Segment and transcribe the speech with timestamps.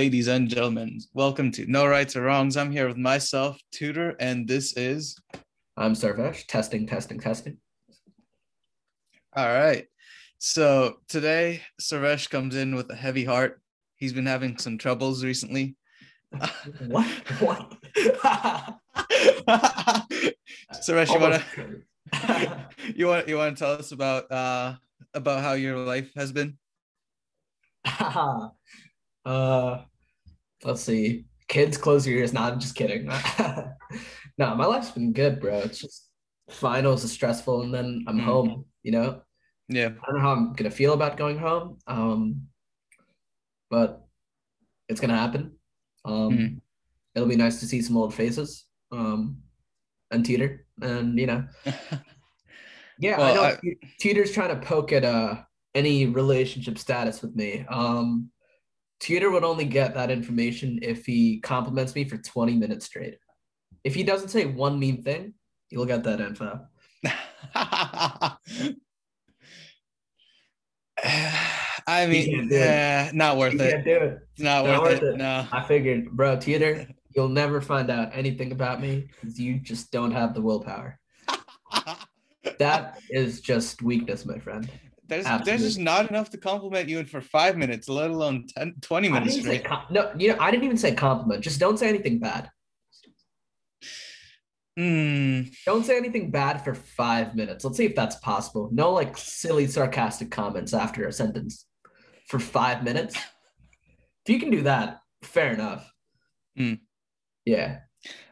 [0.00, 0.98] Ladies and gentlemen.
[1.12, 2.56] Welcome to No Rights or Wrongs.
[2.56, 5.14] I'm here with myself, Tudor, and this is.
[5.76, 6.46] I'm Sarvesh.
[6.46, 7.58] Testing, testing, testing.
[9.36, 9.84] All right.
[10.38, 13.60] So today, Sarvesh comes in with a heavy heart.
[13.96, 15.76] He's been having some troubles recently.
[16.86, 17.06] what?
[17.38, 17.74] What?
[20.82, 21.44] Suresh, you wanna
[22.96, 24.76] you want you want to tell us about uh
[25.12, 26.56] about how your life has been?
[29.24, 29.82] Uh,
[30.64, 31.26] let's see.
[31.48, 32.32] Kids, close your ears.
[32.32, 33.06] Not just kidding.
[34.38, 35.58] no, my life's been good, bro.
[35.58, 36.08] It's just
[36.48, 38.24] finals is stressful, and then I'm mm.
[38.24, 38.64] home.
[38.82, 39.22] You know.
[39.68, 39.86] Yeah.
[39.86, 41.78] I don't know how I'm gonna feel about going home.
[41.86, 42.48] Um,
[43.70, 44.04] but
[44.88, 45.52] it's gonna happen.
[46.04, 46.60] Um, mm.
[47.14, 48.66] it'll be nice to see some old faces.
[48.90, 49.38] Um,
[50.10, 51.44] and Teeter, and you know.
[52.98, 53.58] yeah, well, I know I...
[54.00, 55.36] Teeter's trying to poke at uh
[55.74, 57.64] any relationship status with me.
[57.68, 58.30] Um,
[59.00, 63.16] Teeter would only get that information if he compliments me for 20 minutes straight.
[63.82, 65.34] If he doesn't say one mean thing,
[65.70, 66.60] you'll get that info.
[71.86, 73.84] I mean, yeah, not worth you it.
[73.84, 74.18] Do it.
[74.38, 75.14] Not, not worth, worth it.
[75.14, 75.16] it.
[75.16, 75.46] No.
[75.50, 80.12] I figured, bro, Teeter, you'll never find out anything about me because you just don't
[80.12, 81.00] have the willpower.
[82.58, 84.70] that is just weakness, my friend.
[85.10, 88.76] There's there's just not enough to compliment you in for five minutes, let alone 10,
[88.80, 89.64] 20 minutes straight.
[89.64, 91.42] Com- no, you know, I didn't even say compliment.
[91.42, 92.48] Just don't say anything bad.
[94.78, 95.52] Mm.
[95.66, 97.64] Don't say anything bad for five minutes.
[97.64, 98.70] Let's see if that's possible.
[98.72, 101.66] No, like silly, sarcastic comments after a sentence
[102.28, 103.16] for five minutes.
[103.16, 105.92] If you can do that, fair enough.
[106.56, 106.78] Mm.
[107.44, 107.80] Yeah.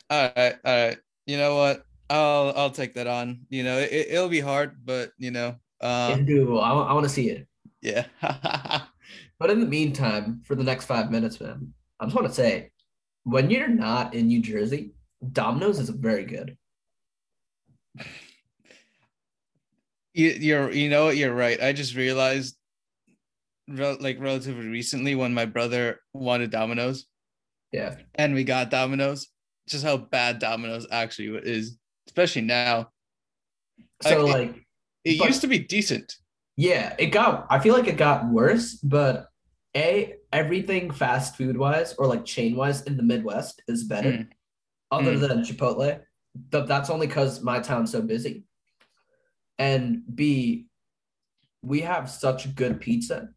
[0.08, 0.54] All right.
[0.64, 0.98] All right.
[1.26, 1.82] You know what?
[2.08, 3.40] I'll I'll take that on.
[3.50, 6.16] You know, it, it'll be hard, but you know, uh.
[6.16, 7.46] I, I want to see it.
[7.80, 8.06] Yeah.
[9.38, 12.70] but in the meantime, for the next five minutes, man, I just want to say,
[13.24, 14.92] when you're not in New Jersey,
[15.32, 16.56] Domino's is very good.
[20.14, 21.60] You, you're, you know, you're right.
[21.62, 22.56] I just realized,
[23.68, 27.06] like relatively recently, when my brother wanted Domino's.
[27.72, 27.96] Yeah.
[28.14, 29.28] And we got Domino's.
[29.68, 32.88] Just how bad Domino's actually is, especially now.
[34.00, 34.66] So like, like
[35.08, 36.16] it but, used to be decent.
[36.56, 37.46] Yeah, it got.
[37.50, 39.28] I feel like it got worse, but
[39.76, 44.28] a everything fast food wise or like chain wise in the Midwest is better, mm.
[44.90, 45.20] other mm.
[45.20, 46.00] than Chipotle.
[46.50, 48.44] But that's only because my town's so busy.
[49.58, 50.66] And B,
[51.62, 53.28] we have such good pizza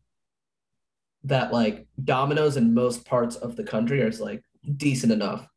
[1.23, 4.43] that like Domino's in most parts of the country are like
[4.77, 5.47] decent enough.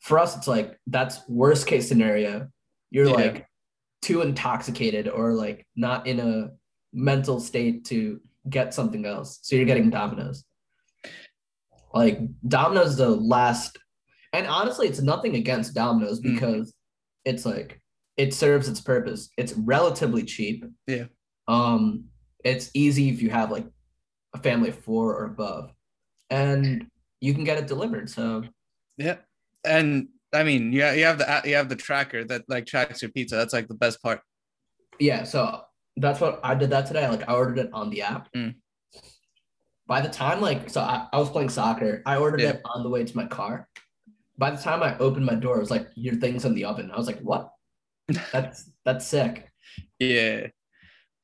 [0.00, 2.48] For us, it's like that's worst case scenario.
[2.90, 3.12] You're yeah.
[3.14, 3.46] like
[4.04, 6.50] too intoxicated or like not in a
[6.92, 8.20] mental state to
[8.50, 9.38] get something else.
[9.42, 10.44] So you're getting Domino's.
[11.94, 13.78] Like Domino's is the last,
[14.34, 16.34] and honestly, it's nothing against Domino's mm.
[16.34, 16.74] because mm.
[17.24, 17.80] it's like
[18.16, 19.30] it serves its purpose.
[19.38, 20.64] It's relatively cheap.
[20.86, 21.04] Yeah.
[21.48, 22.04] Um,
[22.44, 23.66] it's easy if you have like
[24.34, 25.72] a family of four or above,
[26.28, 26.86] and
[27.20, 28.10] you can get it delivered.
[28.10, 28.42] So
[28.98, 29.16] yeah,
[29.64, 33.10] and I mean, yeah, you have the you have the tracker that like tracks your
[33.10, 33.36] pizza.
[33.36, 34.20] That's like the best part.
[34.98, 35.62] Yeah, so
[35.96, 37.08] that's what I did that today.
[37.08, 38.32] Like I ordered it on the app.
[38.32, 38.54] Mm.
[39.86, 42.50] By the time like so I, I was playing soccer, I ordered yeah.
[42.50, 43.68] it on the way to my car.
[44.36, 46.90] By the time I opened my door, it was like your thing's in the oven.
[46.90, 47.50] I was like, what?
[48.32, 49.48] That's that's sick.
[49.98, 50.48] Yeah.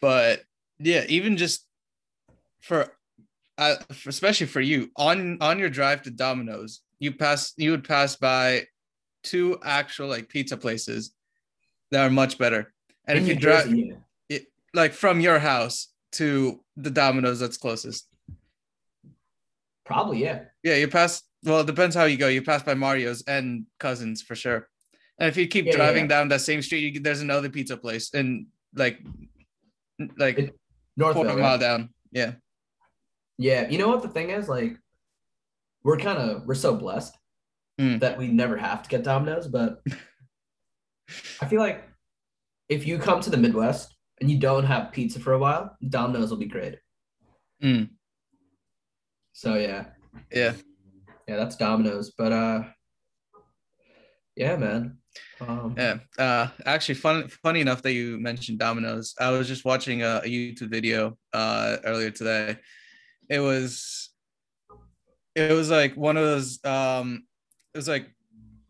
[0.00, 0.42] But
[0.78, 1.66] yeah, even just
[2.62, 2.92] for
[3.58, 3.76] uh,
[4.06, 8.64] especially for you on on your drive to Domino's, you pass you would pass by
[9.22, 11.12] two actual like pizza places
[11.90, 12.72] that are much better.
[13.06, 13.72] And In if you drive
[14.28, 18.06] it, like from your house to the Domino's that's closest.
[19.84, 20.44] Probably, yeah.
[20.62, 22.28] Yeah, you pass well, it depends how you go.
[22.28, 24.68] You pass by Mario's and Cousins for sure.
[25.18, 26.08] And if you keep yeah, driving yeah.
[26.08, 29.00] down that same street, you, there's another pizza place and like
[30.16, 30.58] like it,
[30.96, 31.90] north quarter mile down.
[32.12, 32.32] Yeah.
[33.38, 33.68] Yeah.
[33.68, 34.48] You know what the thing is?
[34.48, 34.76] Like
[35.82, 37.16] we're kind of we're so blessed
[37.80, 38.00] mm.
[38.00, 39.48] that we never have to get Domino's.
[39.48, 39.82] But
[41.40, 41.84] I feel like
[42.68, 46.30] if you come to the Midwest and you don't have pizza for a while, Domino's
[46.30, 46.76] will be great.
[47.62, 47.90] Mm.
[49.32, 49.86] So yeah.
[50.30, 50.52] Yeah.
[51.26, 52.12] Yeah, that's Domino's.
[52.16, 52.62] But uh
[54.36, 54.98] yeah, man.
[55.40, 55.98] Um, yeah.
[56.18, 59.14] Uh actually fun funny enough that you mentioned Domino's.
[59.18, 62.56] I was just watching a, a YouTube video uh earlier today.
[63.28, 64.10] It was
[65.34, 67.24] it was like one of those um
[67.74, 68.10] it was like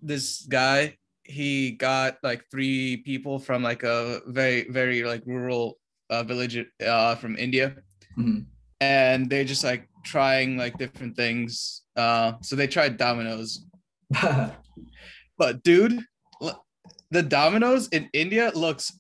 [0.03, 5.79] this guy he got like three people from like a very very like rural
[6.11, 7.77] uh, village uh, from India,
[8.19, 8.41] mm-hmm.
[8.81, 11.83] and they're just like trying like different things.
[11.97, 13.65] Uh, so they tried dominoes,
[15.39, 16.01] but dude,
[16.43, 16.65] l-
[17.13, 18.93] the dominoes in India looks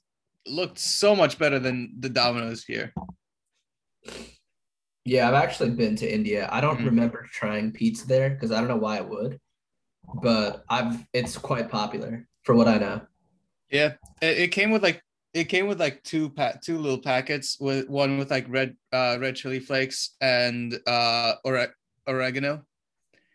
[0.46, 2.92] looked so much better than the dominoes here.
[5.04, 6.48] yeah, I've actually been to India.
[6.52, 6.86] I don't Mhm.
[6.86, 9.38] remember trying pizza there because I don't know why I would,
[10.14, 13.00] but I've it's quite popular for what I know.
[13.70, 15.02] Yeah, it, it came with like
[15.32, 19.18] it came with like two pa- two little packets with one with like red uh
[19.20, 21.74] red chili flakes and uh ore-
[22.06, 22.64] oregano.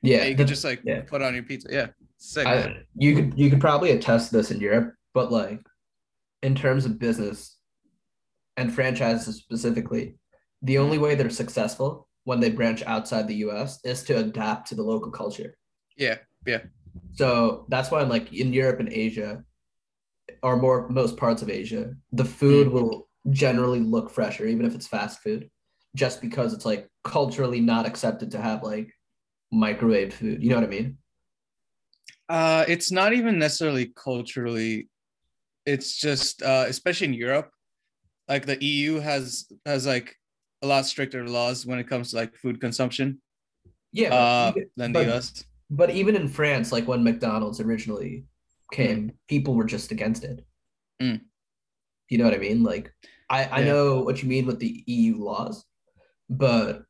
[0.02, 1.02] Yeah, you could just like yeah.
[1.02, 1.70] put on your pizza.
[1.72, 1.88] Yeah,
[2.18, 2.46] sick.
[2.46, 5.62] I, you could you could probably attest this in Europe, but like
[6.44, 7.58] in terms of business
[8.58, 10.16] and franchises specifically,
[10.62, 14.76] the only way they're successful when they branch outside the US is to adapt to
[14.76, 15.58] the local culture.
[15.98, 16.18] yeah,
[17.14, 19.44] So that's why like in Europe and Asia,
[20.44, 24.88] or more most parts of Asia, the food will generally look fresher, even if it's
[24.88, 25.50] fast food,
[25.96, 28.90] just because it's like culturally not accepted to have like
[29.52, 30.44] microwave food.
[30.44, 30.98] You know what I mean?
[32.30, 34.90] uh, it's not even necessarily culturally.
[35.66, 37.50] It's just uh, especially in Europe,
[38.28, 40.16] like the EU has has like
[40.62, 43.22] a lot stricter laws when it comes to like food consumption
[43.92, 44.14] Yeah.
[44.14, 45.44] uh, even- than but- the US.
[45.70, 48.26] But even in France, like when McDonald's originally
[48.72, 50.46] came, people were just against it.
[51.02, 51.22] Mm.
[52.10, 52.64] You know what I mean?
[52.64, 52.94] Like,
[53.30, 53.66] I, I Yeah.
[53.66, 55.66] know what you mean with the EU laws,
[56.30, 56.84] but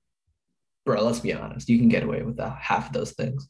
[0.86, 3.48] bro, let's be honest, you can get away with that, half of those things.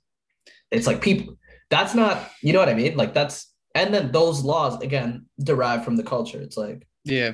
[0.71, 1.37] It's like people,
[1.69, 2.95] that's not, you know what I mean?
[2.95, 6.39] Like, that's, and then those laws, again, derive from the culture.
[6.39, 7.33] It's like, Yeah,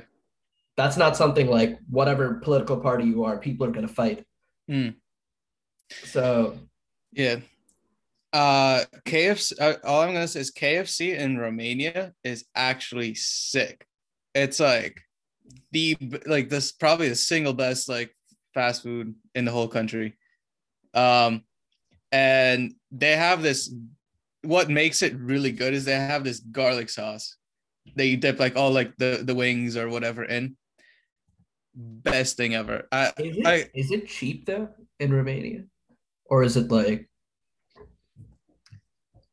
[0.77, 4.25] that's not something like whatever political party you are, people are going to fight.
[4.69, 4.95] Mm.
[6.05, 6.57] So,
[7.11, 7.38] yeah.
[8.33, 9.53] Uh, KFC.
[9.59, 13.85] Uh, all I'm gonna say is KFC in Romania is actually sick.
[14.33, 15.01] It's like
[15.71, 18.15] the like this probably the single best like
[18.53, 20.17] fast food in the whole country.
[20.93, 21.43] Um,
[22.11, 23.73] and they have this.
[24.43, 27.35] What makes it really good is they have this garlic sauce
[27.95, 30.55] that you dip like all like the the wings or whatever in.
[31.75, 32.87] Best thing ever.
[32.91, 34.69] I is it, I is it cheap though
[34.99, 35.63] in Romania?
[36.25, 37.09] Or is it like,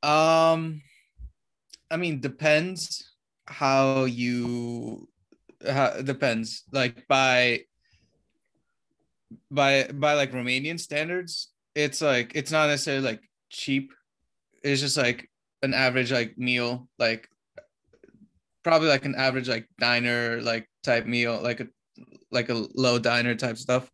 [0.02, 0.82] Um,
[1.90, 3.14] I mean, depends
[3.46, 5.08] how you.
[5.66, 6.64] How, depends.
[6.72, 7.64] Like by.
[9.50, 13.92] By by like Romanian standards, it's like it's not necessarily like cheap.
[14.62, 15.28] It's just like
[15.62, 17.28] an average like meal, like
[18.64, 21.66] probably like an average like diner like type meal, like a
[22.30, 23.90] like a low diner type stuff.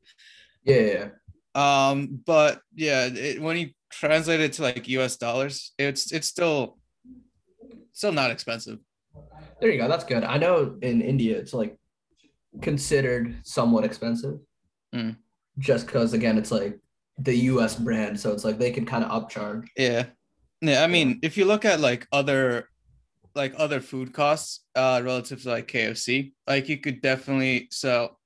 [0.64, 1.08] yeah.
[1.54, 6.78] Um, but yeah, it, when you translate it to like US dollars, it's it's still
[7.92, 8.78] still not expensive.
[9.60, 9.88] there you go.
[9.88, 10.24] That's good.
[10.24, 11.76] I know in India it's like
[12.60, 14.38] considered somewhat expensive.
[14.94, 15.16] Mm.
[15.58, 16.78] Just because again, it's like
[17.18, 19.66] the US brand, so it's like they can kind of upcharge.
[19.76, 20.06] Yeah.
[20.60, 22.68] Yeah, I mean, if you look at like other
[23.34, 28.16] like other food costs uh relative to like KFC, like you could definitely so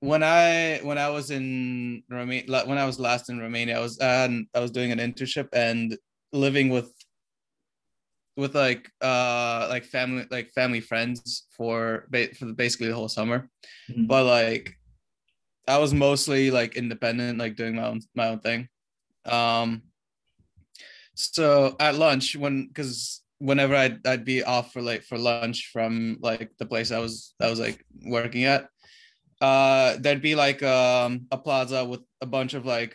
[0.00, 4.00] when I when I was in Romania when I was last in Romania, I was
[4.00, 5.96] I was doing an internship and
[6.32, 6.92] living with
[8.36, 13.50] with like uh like family like family friends for ba- for basically the whole summer
[13.90, 14.06] Mhm.
[14.06, 14.74] but like
[15.66, 18.68] I was mostly like independent, like doing my own my own thing.
[19.26, 19.82] Um
[21.14, 26.18] so at lunch when because whenever I'd I'd be off for like for lunch from
[26.22, 28.68] like the place I was I was like working at,
[29.40, 32.94] uh there'd be like um a plaza with a bunch of like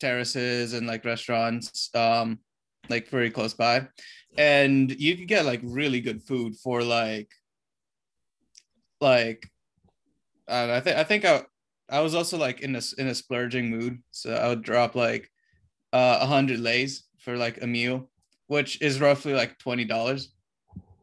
[0.00, 2.38] terraces and like restaurants um
[2.90, 3.88] like very close by.
[4.36, 7.30] And you could get like really good food for like
[9.00, 9.46] like
[10.48, 11.42] I think I think I
[11.88, 15.30] I was also like in a in a splurging mood, so I would drop like
[15.92, 18.10] uh, a hundred lei for like a meal,
[18.48, 20.32] which is roughly like twenty dollars.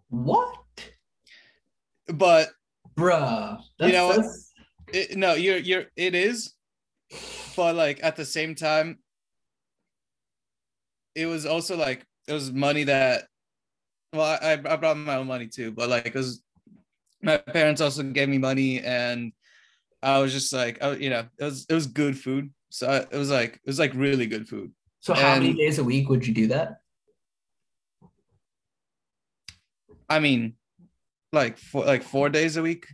[0.09, 0.57] What,
[2.07, 2.49] But
[2.95, 3.61] bruh?
[3.79, 4.15] That's, know what?
[4.17, 4.50] that's-
[4.93, 6.53] it, no, you're you're it is,
[7.55, 8.99] but like at the same time,
[11.15, 13.27] it was also like it was money that,
[14.13, 16.41] well, I I brought my own money too, but like it was
[17.21, 19.31] my parents also gave me money and
[20.03, 22.51] I was just like, I, you know, it was it was good food.
[22.69, 24.71] So I, it was like it was like really good food.
[25.01, 26.81] So how many days a week would you do that?
[30.09, 30.55] I mean,
[31.31, 32.87] like four like four days a week.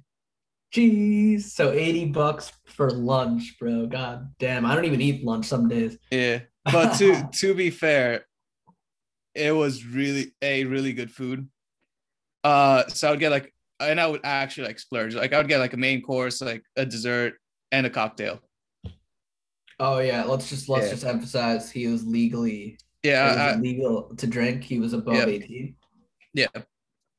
[0.78, 1.44] Jeez.
[1.44, 3.88] So 80 bucks for lunch, bro.
[3.88, 4.66] God damn.
[4.66, 5.98] I don't even eat lunch some days.
[6.12, 8.26] Yeah, but to to be fair,
[9.34, 11.48] it was really a really good food.
[12.44, 15.16] Uh, so I would get like, and I would actually like splurge.
[15.16, 17.34] Like I would get like a main course, like a dessert,
[17.72, 18.40] and a cocktail.
[19.80, 20.92] Oh yeah, let's just let's Yeah.
[20.92, 24.64] just emphasize he was legally Yeah, it I- legal to drink.
[24.64, 25.28] He was above Yep.
[25.28, 25.76] 18.
[26.34, 26.48] Yeah.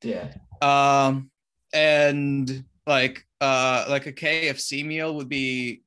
[0.03, 0.33] Yeah.
[0.63, 1.31] Um,
[1.73, 5.83] and like uh like a KFC meal would be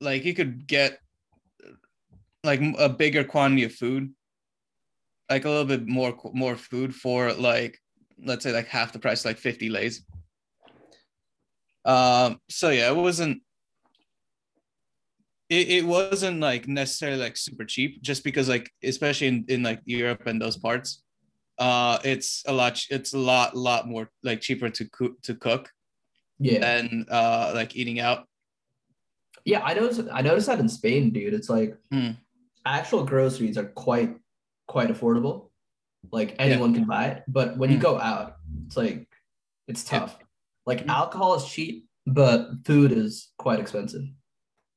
[0.00, 0.98] like you could get
[2.42, 4.12] like a bigger quantity of food,
[5.30, 7.78] like a little bit more more food for like
[8.22, 9.90] let's say like half the price, like 50 lei.
[11.84, 13.42] Um, so yeah, it wasn't
[15.48, 19.80] it, it wasn't like necessarily like super cheap just because like especially in, in like
[19.84, 21.02] Europe and those parts
[21.58, 25.70] uh it's a lot it's a lot lot more like cheaper to cook to cook
[26.38, 26.60] Yeah.
[26.60, 28.26] than uh like eating out
[29.44, 31.34] Yeah, I noticed I noticed that in Spain, dude.
[31.34, 32.12] It's like Hmm.
[32.66, 34.14] actual groceries are quite
[34.66, 35.50] quite affordable.
[36.12, 37.24] Like anyone can buy it.
[37.26, 37.82] But when you Hmm.
[37.90, 38.36] go out,
[38.66, 39.08] it's like
[39.68, 40.00] it's Yeah.
[40.00, 40.18] tough.
[40.66, 40.90] Like Hmm.
[40.90, 44.04] alcohol is cheap, but food is quite expensive.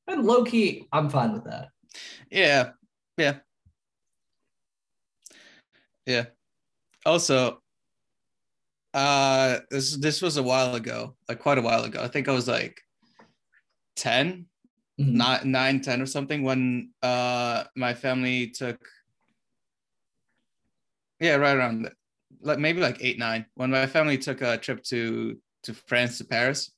[0.08, 1.70] And low key, I'm fine with that.
[2.32, 2.72] yeah
[3.18, 3.40] yeah
[6.06, 6.26] yeah
[7.06, 7.62] also
[8.94, 12.32] uh this this was a while ago like quite a while ago i think i
[12.34, 12.82] was like
[13.96, 14.46] 10
[15.00, 15.14] Mhm.
[15.14, 18.78] not 9 10 or something when uh my family took
[21.22, 21.90] yeah right around
[22.42, 26.26] like maybe like 8 9 when my family took a trip to to france to
[26.26, 26.72] paris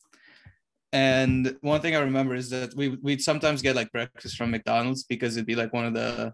[0.92, 5.04] and one thing i remember is that we we'd sometimes get like breakfast from mcdonald's
[5.04, 6.34] because it'd be like one of the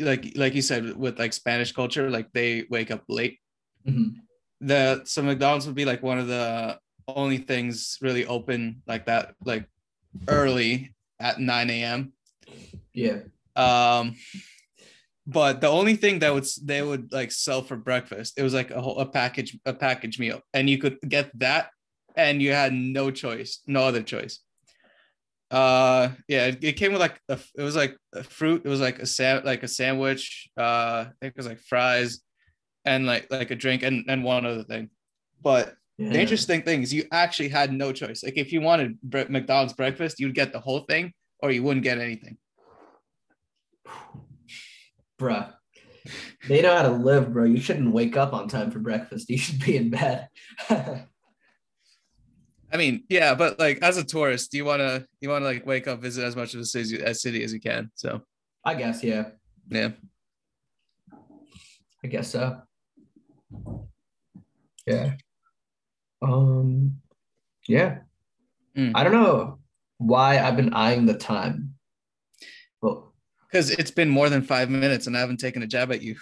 [0.00, 3.38] like like you said with like spanish culture like they wake up late
[3.86, 4.14] Mhm.
[4.60, 9.34] the so McDonald's would be like one of the only things really open like that,
[9.44, 9.66] like
[10.28, 12.12] early at 9 a.m.
[12.94, 13.22] Yeah.
[13.56, 14.14] Um,
[15.26, 18.70] but the only thing that would they would like sell for breakfast, it was like
[18.70, 21.70] a whole a package a package meal, and you could get that,
[22.14, 24.40] and you had no choice, no other choice.
[25.52, 28.80] Uh, yeah, it, it came with like a, it was like a fruit, it was
[28.80, 30.48] like a sam like a sandwich.
[30.56, 32.20] Uh, I think it was like fries,
[32.86, 34.88] and like like a drink and and one other thing,
[35.42, 36.08] but yeah.
[36.10, 38.24] the interesting thing is you actually had no choice.
[38.24, 41.84] Like if you wanted bre- McDonald's breakfast, you'd get the whole thing or you wouldn't
[41.84, 42.38] get anything.
[45.20, 45.52] Bruh.
[46.48, 47.44] They know how to live, bro.
[47.44, 49.30] You shouldn't wake up on time for breakfast.
[49.30, 50.28] You should be in bed.
[52.72, 55.86] I mean, yeah, but like as a tourist, do you wanna you wanna like wake
[55.86, 57.90] up, visit as much of a city as city as you can.
[57.94, 58.22] So
[58.64, 59.26] I guess, yeah.
[59.68, 59.90] yeah,
[62.02, 62.62] I guess so.
[64.86, 65.14] Yeah.
[66.22, 67.02] Um
[67.68, 67.98] yeah.
[68.76, 68.92] Mm.
[68.94, 69.58] I don't know
[69.98, 71.74] why I've been eyeing the time.
[72.80, 73.12] Well,
[73.50, 76.14] because it's been more than five minutes and I haven't taken a jab at you.
[76.14, 76.20] Do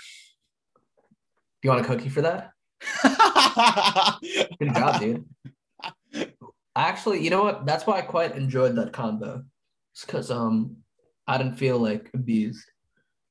[1.62, 2.50] you want a cookie for that?
[4.59, 5.25] Good job, dude.
[6.77, 7.67] Actually, you know what?
[7.67, 9.43] That's why I quite enjoyed that combo.
[9.93, 10.77] It's because um
[11.27, 12.65] I didn't feel like abused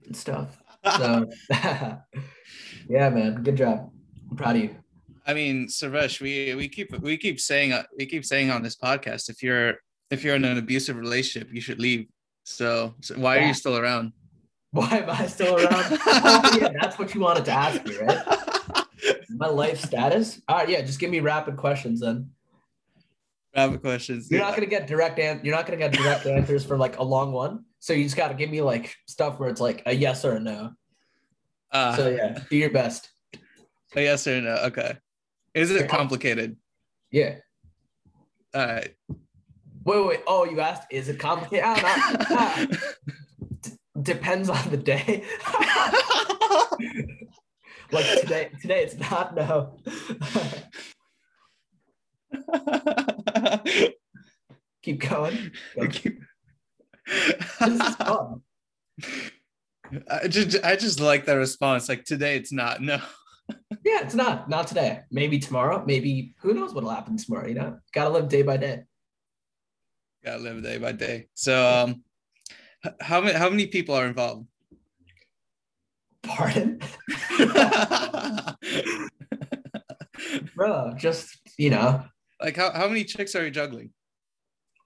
[0.05, 0.61] and stuff.
[0.97, 3.43] So yeah, man.
[3.43, 3.91] Good job.
[4.29, 4.75] I'm proud of you.
[5.25, 8.75] I mean, Sarvesh, we we keep we keep saying uh, we keep saying on this
[8.75, 9.75] podcast, if you're
[10.09, 12.07] if you're in an abusive relationship, you should leave.
[12.43, 14.13] So, so why are you still around?
[14.71, 15.99] Why am I still around?
[16.61, 18.85] yeah, that's what you wanted to ask me, right?
[19.29, 20.39] My life status?
[20.47, 22.29] All right, yeah, just give me rapid questions then.
[23.67, 24.31] Rapid questions.
[24.31, 27.03] You're not gonna get direct an- you're not gonna get direct answers for like a
[27.03, 27.65] long one.
[27.79, 30.39] So you just gotta give me like stuff where it's like a yes or a
[30.39, 30.71] no.
[31.71, 33.09] Uh, So yeah, do your best.
[33.95, 34.55] a yes or no?
[34.65, 34.97] Okay.
[35.53, 36.55] Is it complicated?
[37.11, 37.35] Yeah.
[38.53, 38.93] All right.
[39.83, 40.19] Wait, wait.
[40.27, 41.63] Oh, you asked, is it complicated?
[41.65, 42.67] Ah, ah,
[43.61, 45.23] d- depends on the day.
[47.91, 49.77] like today, today it's not no.
[54.83, 55.51] Keep going.
[55.75, 55.87] Go.
[55.87, 56.21] This
[57.61, 58.41] is fun.
[60.09, 61.89] I just I just like that response.
[61.89, 62.81] Like today, it's not.
[62.81, 62.99] No.
[63.83, 64.47] Yeah, it's not.
[64.47, 65.01] Not today.
[65.09, 65.83] Maybe tomorrow.
[65.83, 67.79] Maybe who knows what'll happen tomorrow, you know?
[67.93, 68.83] Gotta live day by day.
[70.23, 71.27] Gotta live day by day.
[71.33, 72.03] So, um,
[73.01, 74.45] how many how many people are involved?
[76.21, 76.79] Pardon?
[80.55, 82.03] Bro, just you know.
[82.41, 83.91] Like how how many chicks are you juggling?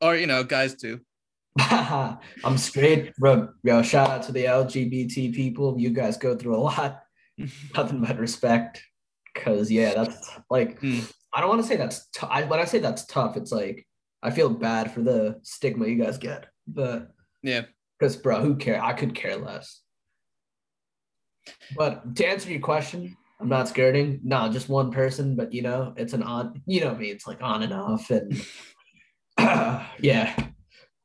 [0.01, 0.99] Or you know, guys too.
[1.59, 3.49] I'm straight, bro.
[3.63, 5.79] Yo, shout out to the LGBT people.
[5.79, 7.03] You guys go through a lot.
[7.75, 8.83] Nothing but respect.
[9.35, 10.99] Cause yeah, that's like Hmm.
[11.33, 13.87] I don't want to say that's t- I, when I say that's tough, it's like
[14.21, 16.45] I feel bad for the stigma you guys get.
[16.67, 17.63] But Yeah.
[17.99, 18.81] because bro, who care?
[18.83, 19.81] I could care less.
[21.75, 24.21] But to answer your question, I'm not skirting.
[24.23, 26.61] No, just one person, but you know, it's an on.
[26.65, 28.41] You know me, it's like on and off, and
[29.37, 30.33] yeah.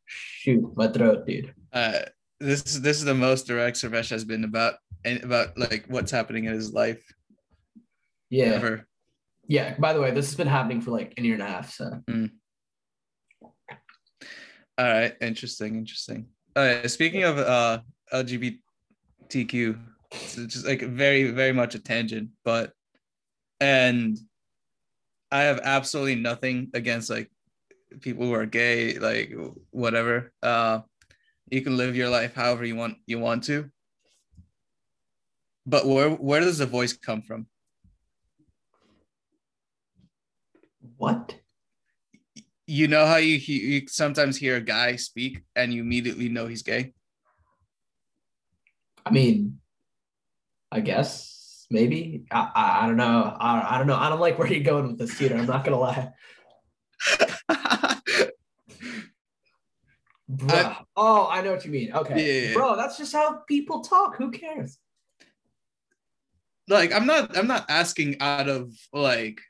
[0.07, 1.53] shoot my throat, dude.
[1.73, 2.01] Uh,
[2.39, 6.13] this is this is the most direct Sarvesh has been about and about like what's
[6.13, 7.03] happening in his life
[8.31, 8.55] Yeah.
[8.55, 8.87] ever.
[9.49, 9.75] Yeah.
[9.77, 11.73] By the way, this has been happening for like a year and a half.
[11.73, 12.03] So
[14.79, 16.27] All right, interesting, interesting.
[16.55, 17.81] All right, speaking of uh
[18.13, 22.73] LGBTQ, it's just like very, very much a tangent, but
[23.61, 24.19] and
[25.31, 27.31] I have absolutely nothing against like
[28.01, 29.35] people who are gay, like
[29.71, 30.33] whatever.
[30.43, 30.81] Uh
[31.51, 33.71] you can live your life however you want you want to.
[35.67, 37.47] But where where does the voice come from?
[40.99, 41.35] what?
[42.67, 46.63] You know how you, you sometimes hear a guy speak and you immediately know he's
[46.63, 46.93] gay?
[49.07, 49.59] I mean,
[50.71, 52.25] I guess maybe.
[52.31, 53.37] I, I, I don't know.
[53.39, 53.97] I, I don't know.
[53.97, 55.37] I don't like where you're going with this, Peter.
[55.37, 56.11] I'm not gonna lie.
[60.31, 60.77] Bruh.
[60.95, 61.93] oh, I know what you mean.
[61.93, 62.49] Okay.
[62.51, 62.55] Yeah.
[62.55, 64.17] Bro, that's just how people talk.
[64.17, 64.79] Who cares?
[66.71, 69.41] like i'm not i'm not asking out of like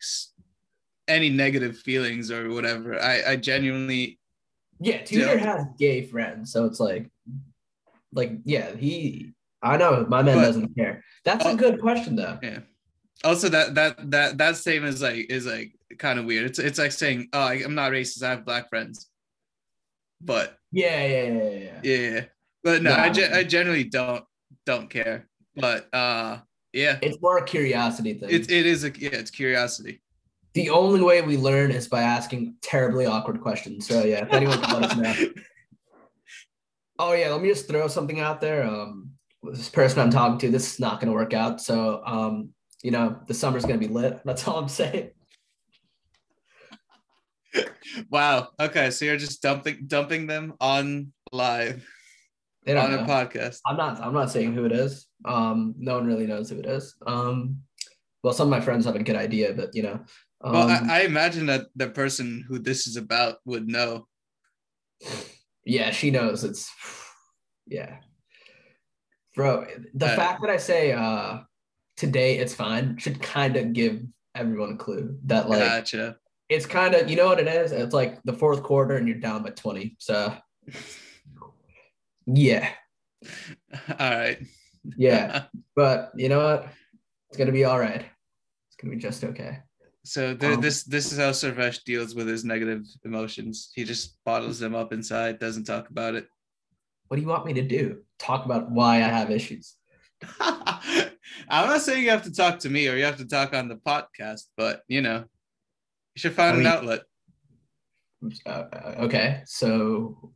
[1.09, 4.19] any negative feelings or whatever i i genuinely
[4.81, 7.11] Yeah, Tudor has gay friends, so it's like,
[8.13, 9.35] like, yeah, he.
[9.63, 11.05] I know my man But- doesn't care.
[11.25, 11.57] That's a Oh.
[11.57, 12.39] good question, though.
[12.43, 12.61] yeah
[13.25, 16.79] also that that that that statement is like is like kind of weird it's it's
[16.79, 19.11] like saying oh i'm not racist i have black friends
[20.21, 21.81] but Yeah, yeah, yeah, yeah.
[21.83, 22.11] yeah.
[22.13, 22.25] yeah
[22.63, 24.25] but no i ge- i generally don't
[24.67, 26.39] don't care but uh
[26.73, 28.31] yeah It's more a curiosity thing.
[28.31, 30.01] it, it is a yeah it's curiosity
[30.55, 33.87] the only way we learn is by asking terribly awkward questions.
[33.89, 35.15] So yeah, if anyone can let us know.
[37.01, 38.65] Oh yeah, let me just throw something out there.
[38.65, 39.11] Um,
[39.43, 41.61] this person I'm talking to, this is not going to work out.
[41.61, 42.51] So um,
[42.83, 44.21] you know, the summer's going to be lit.
[44.25, 45.11] That's all I'm saying.
[48.11, 51.83] wow okay so you're just dumping dumping them on live
[52.77, 52.99] on know.
[52.99, 54.01] a podcast I'm not.
[54.01, 55.07] I'm not saying who it is.
[55.25, 56.95] Um, no one really knows who it is.
[57.07, 57.61] Um,
[58.23, 60.01] well, some of my friends have a good idea, but you know.
[60.43, 64.07] Um, Well, I, I imagine that the person who this is about would know.
[65.65, 66.71] Yeah, she knows it's
[67.67, 67.99] yeah.
[69.37, 71.41] Bro, the Uh, fact that I say uh
[71.97, 74.03] today it's fine should kind of give
[74.35, 76.17] everyone a clue that like gotcha.
[76.49, 77.73] it's kind of you know what it is?
[77.73, 79.97] It's like the fourth quarter and you're down by 20.
[79.99, 80.35] So
[82.27, 82.71] yeah,
[83.99, 84.39] All right.
[84.97, 85.45] yeah.
[85.77, 86.69] but you know what?
[87.29, 88.05] It's gonna be all right.
[88.69, 89.59] It's gonna be just okay.
[90.05, 93.71] So Um, this this is how Sarvesh deals with his negative emotions.
[93.75, 96.27] He just bottles them up inside, doesn't talk about it.
[97.09, 98.03] What do you want me to do?
[98.19, 99.75] Talk about why I have issues.
[100.41, 101.11] I'm
[101.69, 103.77] not saying you have to talk to me or you have to talk on the
[103.77, 105.25] podcast, but you know,
[106.15, 107.01] you should find I mean- an outlet.
[108.45, 108.65] Uh,
[108.99, 110.33] okay, so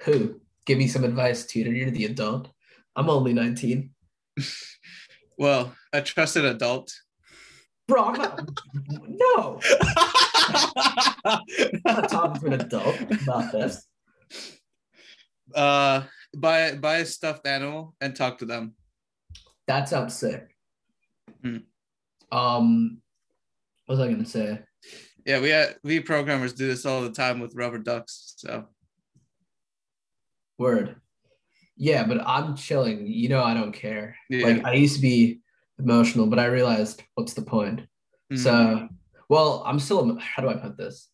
[0.00, 0.38] who?
[0.66, 1.72] Give me some advice, Tudor.
[1.72, 2.50] You're the adult.
[2.94, 3.90] I'm only 19.
[5.38, 6.92] Well, a trusted adult.
[7.88, 8.48] Bro, I'm not.
[9.08, 9.60] no,
[11.24, 11.40] I'm
[11.84, 13.82] not talking to an adult about this.
[15.54, 16.02] uh,
[16.36, 18.74] buy buy a stuffed animal and talk to them.
[19.66, 20.56] That sounds sick.
[21.42, 21.58] Hmm.
[22.30, 23.00] Um,
[23.86, 24.60] what was I gonna say?
[25.24, 28.34] Yeah, we had, we programmers do this all the time with rubber ducks.
[28.38, 28.66] So
[30.58, 30.96] Word.
[31.76, 33.06] Yeah, but I'm chilling.
[33.06, 34.16] You know, I don't care.
[34.28, 34.46] yeah.
[34.46, 35.40] Like I used to be
[35.78, 37.82] emotional, but I realized what's the point.
[38.32, 38.38] Mhm.
[38.38, 38.88] So,
[39.28, 40.18] well, I'm still.
[40.18, 41.08] How do I put this?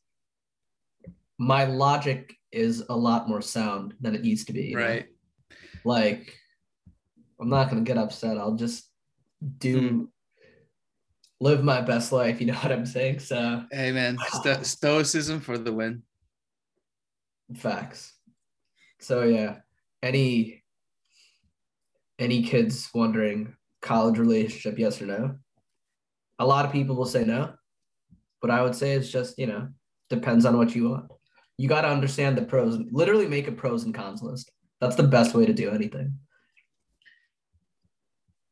[1.38, 4.62] My logic is a lot more sound than it used to be.
[4.68, 4.82] you know?
[4.82, 5.06] right.
[5.84, 6.34] Like,
[7.40, 8.38] I'm not gonna get upset.
[8.38, 8.90] I'll just
[9.58, 10.04] do Hmm.
[11.40, 12.40] live my best life.
[12.40, 13.20] You know what I'm saying?
[13.20, 16.02] So, Hey man, sto- stoicism for the win.
[17.56, 18.14] facts.
[19.00, 19.58] So yeah,
[20.02, 20.62] any
[22.18, 25.36] any kids wondering college relationship, yes or no?
[26.40, 27.52] A lot of people will say no,
[28.42, 29.68] but I would say it's just you know
[30.10, 31.10] depends on what you want.
[31.58, 32.78] You got to understand the pros.
[32.92, 34.50] Literally, make a pros and cons list.
[34.80, 36.16] That's the best way to do anything.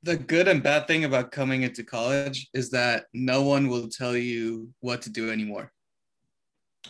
[0.03, 4.17] The good and bad thing about coming into college is that no one will tell
[4.17, 5.73] you what to do anymore.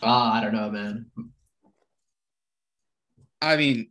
[0.03, 1.07] Ah, I don't know, man.
[3.43, 3.91] I mean,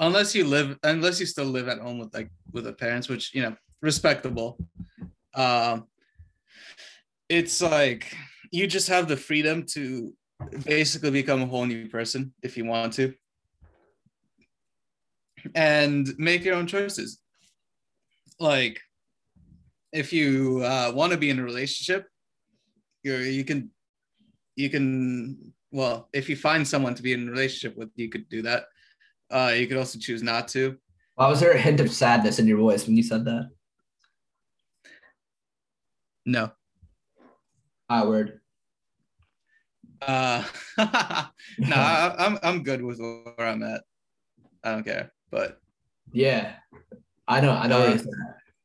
[0.00, 3.32] unless you live, unless you still live at home with like with the parents, which
[3.32, 4.58] you know, respectable.
[5.34, 5.86] Um,
[7.28, 8.14] it's like
[8.50, 10.12] you just have the freedom to
[10.64, 13.14] basically become a whole new person if you want to,
[15.54, 17.18] and make your own choices.
[18.38, 18.80] Like,
[19.92, 22.06] if you uh, want to be in a relationship,
[23.02, 23.70] you're you can
[24.56, 28.28] you can well, if you find someone to be in a relationship with, you could
[28.28, 28.64] do that.
[29.30, 30.76] Uh, you could also choose not to.
[31.14, 33.48] Why was there a hint of sadness in your voice when you said that?
[36.26, 36.52] No.
[37.88, 38.41] I word.
[40.06, 40.44] Uh,
[40.78, 40.86] no,
[41.76, 43.82] I, I'm I'm good with where I'm at.
[44.64, 45.60] I don't care, but
[46.12, 46.54] Yeah,
[47.28, 47.52] I know.
[47.52, 47.82] I know.
[47.82, 48.06] Uh, he's,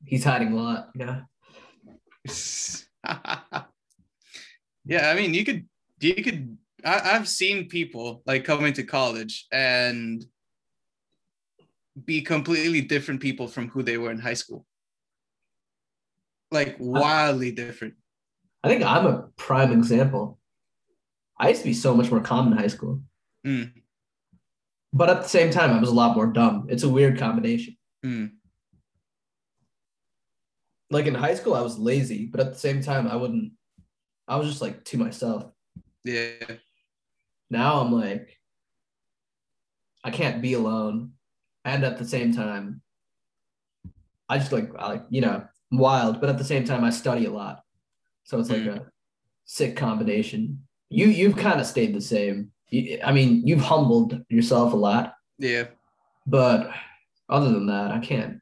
[0.05, 0.89] he's hiding a lot.
[0.95, 1.21] Yeah.
[4.85, 5.67] yeah, I mean, you could
[5.99, 6.57] you could.
[6.83, 10.25] I, I've seen people like come into college and
[12.05, 14.65] be completely different people from who they were in high school.
[16.51, 17.95] Like wildly different.
[18.63, 20.39] I think I'm a prime example.
[21.39, 23.01] I used to be so much more calm in high school,
[23.45, 23.71] Mm,
[24.93, 26.67] but at the same time, I was a lot more dumb.
[26.69, 27.77] It's a weird combination.
[28.05, 28.31] mm,
[30.89, 33.53] Like in high school, I was lazy, but at the same time, I wouldn't.
[34.27, 35.45] I was just like to myself.
[36.03, 36.31] yeah.
[37.49, 38.37] Now I'm like,
[40.03, 41.13] I can't be alone,
[41.63, 42.81] and at the same time,
[44.29, 46.89] I just like I like you know I'm wild, but at the same time, I
[46.89, 47.63] study a lot,
[48.23, 48.77] so it's like Mm.
[48.79, 48.91] a
[49.45, 50.66] sick combination.
[50.89, 52.51] You you've kind of stayed the same.
[53.03, 55.67] I mean, you've humbled yourself a lot, Yeah.
[56.25, 56.69] but
[57.29, 58.39] other than that, I can't.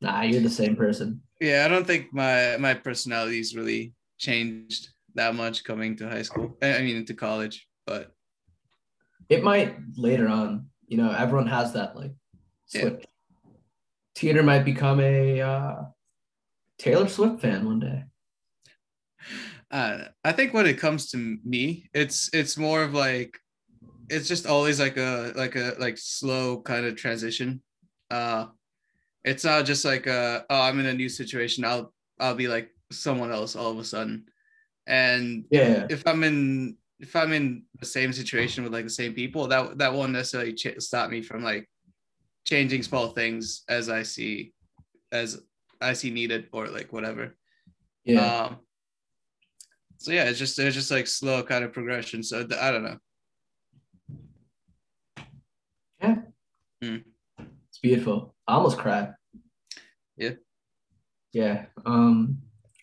[0.00, 1.22] Nah, you're the same person.
[1.40, 6.56] Yeah, I don't think my my personality's really changed that much coming to high school.
[6.62, 8.14] I mean, into college, but
[9.28, 10.70] It might later on.
[10.86, 12.12] You know, everyone has that like
[12.72, 12.80] Yeah.
[12.80, 13.04] switch.
[14.14, 15.84] Teeter might become a uh,
[16.78, 18.04] Taylor Swift fan one day.
[19.70, 23.38] Uh, I think when it comes to me, it's it's more of like
[24.08, 27.62] it's just always like a like a like slow kind of transition.
[28.10, 28.46] Uh,
[29.24, 31.64] it's not just like uh oh I'm in a new situation.
[31.64, 34.24] I'll I'll be like someone else all of a sudden,
[34.86, 39.12] and Yeah, if I'm in if I'm in the same situation with like the same
[39.12, 41.68] people, that that won't necessarily ch- stop me from like
[42.44, 44.54] changing small things as I see
[45.12, 45.42] as
[45.80, 47.36] I see needed or like whatever.
[48.04, 48.46] yeah.
[48.46, 48.56] Um,
[49.98, 52.22] so yeah, it's just it's just like slow kind of progression.
[52.22, 52.98] So I don't know.
[56.00, 56.16] Yeah.
[56.80, 58.34] It's beautiful.
[58.46, 59.14] I almost cried.
[60.16, 60.34] Yeah.
[61.32, 61.66] Yeah.
[61.84, 62.38] Um,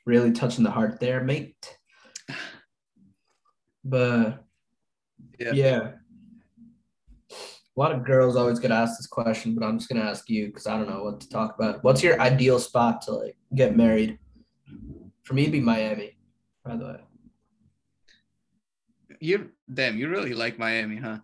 [0.06, 1.78] really touching the heart there, mate.
[3.84, 4.44] But
[5.40, 5.52] Yeah.
[5.54, 5.92] yeah.
[7.32, 10.48] A lot of girls always get asked this question, but I'm just gonna ask you
[10.48, 11.84] because I don't know what to talk about.
[11.84, 14.18] What's your ideal spot to like get married?
[15.24, 16.15] For me, it'd be Miami,
[16.66, 17.00] by the way.
[19.20, 21.20] You damn, you really like Miami, huh?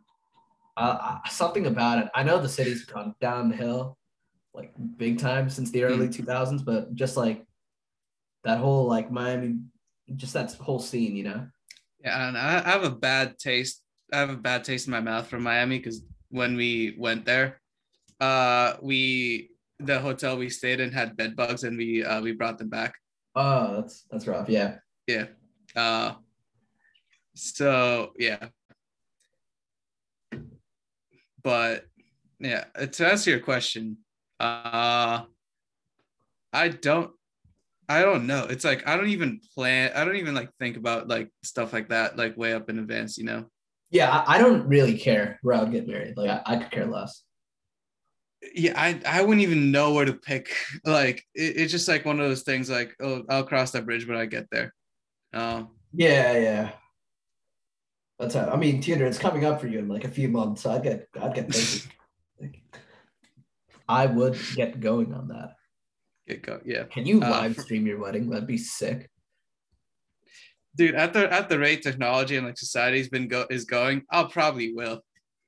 [0.78, 2.10] Uh, something about it.
[2.16, 3.98] I know the city's gone downhill,
[4.54, 7.44] like big time since the early 2000s, but just like
[8.44, 9.60] that whole like Miami,
[10.16, 11.48] just that whole scene, you know.
[12.00, 13.84] Yeah, and I, I have a bad taste.
[14.14, 17.62] I have a bad taste in my mouth from Miami because when we went there,
[18.20, 19.50] uh, we
[19.80, 22.94] the hotel we stayed in had bed bugs and we uh, we brought them back.
[23.36, 24.48] Oh, that's that's rough.
[24.48, 24.78] Yeah.
[25.08, 25.26] Yeah.
[25.76, 26.14] Uh,
[27.36, 28.50] so yeah.
[31.44, 31.86] But
[32.40, 33.98] yeah, uh, to answer your question,
[34.40, 35.24] uh,
[36.54, 37.12] I don't,
[37.88, 38.46] I don't know.
[38.50, 39.92] It's like I don't even plan.
[39.96, 43.18] I don't even like think about like stuff like that like way up in advance.
[43.18, 43.46] You know.
[43.90, 46.16] Yeah, I, I don't really care where I'd get married.
[46.16, 47.24] Like I, I could care less.
[48.56, 50.56] Yeah, I I wouldn't even know where to pick.
[50.86, 52.70] Like it, it's just like one of those things.
[52.70, 54.74] Like oh, I'll cross that bridge when I get there.
[55.34, 56.72] Um, Yeah, yeah.
[58.20, 60.62] That's how I mean, Tudor, it's coming up for you in like a few months.
[60.62, 61.92] So I'd get I'd get thinking.
[63.88, 65.56] I would get going on that.
[66.28, 66.62] get go.
[66.66, 66.84] Yeah.
[66.84, 68.30] Can you Uh, live stream your wedding?
[68.30, 69.10] That'd be sick.
[70.76, 74.30] dude at the at the rate technology and like society's been go is going i'll
[74.30, 75.02] probably will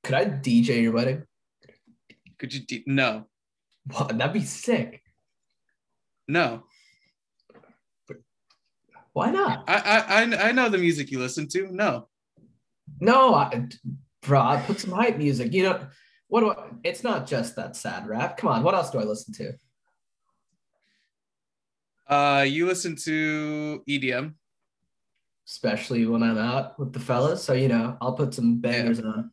[0.04, 1.24] Could I DJ your wedding?
[2.38, 3.24] could you de- no
[3.92, 4.18] What?
[4.18, 5.02] That'd be sick.
[6.28, 6.64] no
[9.14, 9.64] Why not?
[9.68, 12.10] I, I i know the music you listen to no
[13.00, 13.68] No, I,
[14.22, 15.54] bro, I put some hype music.
[15.54, 15.88] You know
[16.28, 16.40] what?
[16.42, 18.38] Do I, it's not just that sad rap.
[18.38, 19.54] Come on, what else do I listen to?
[22.08, 24.34] uh you listen to edm
[25.48, 27.44] Especially when I'm out with the fellas.
[27.44, 29.32] So you know, I'll put some bangers on.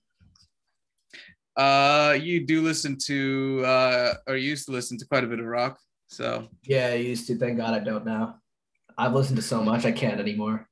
[1.56, 5.46] uh you do listen to uh or used to listen to quite a bit of
[5.46, 7.36] rock so Yeah, I used to.
[7.38, 8.39] Thank God I don't now.
[9.00, 10.68] I've listened to so much I can't anymore.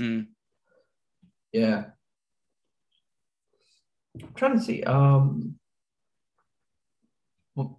[0.00, 0.26] mm.
[1.52, 1.84] Yeah.
[4.20, 4.82] I'm trying to see.
[4.84, 5.56] Um
[7.54, 7.78] well,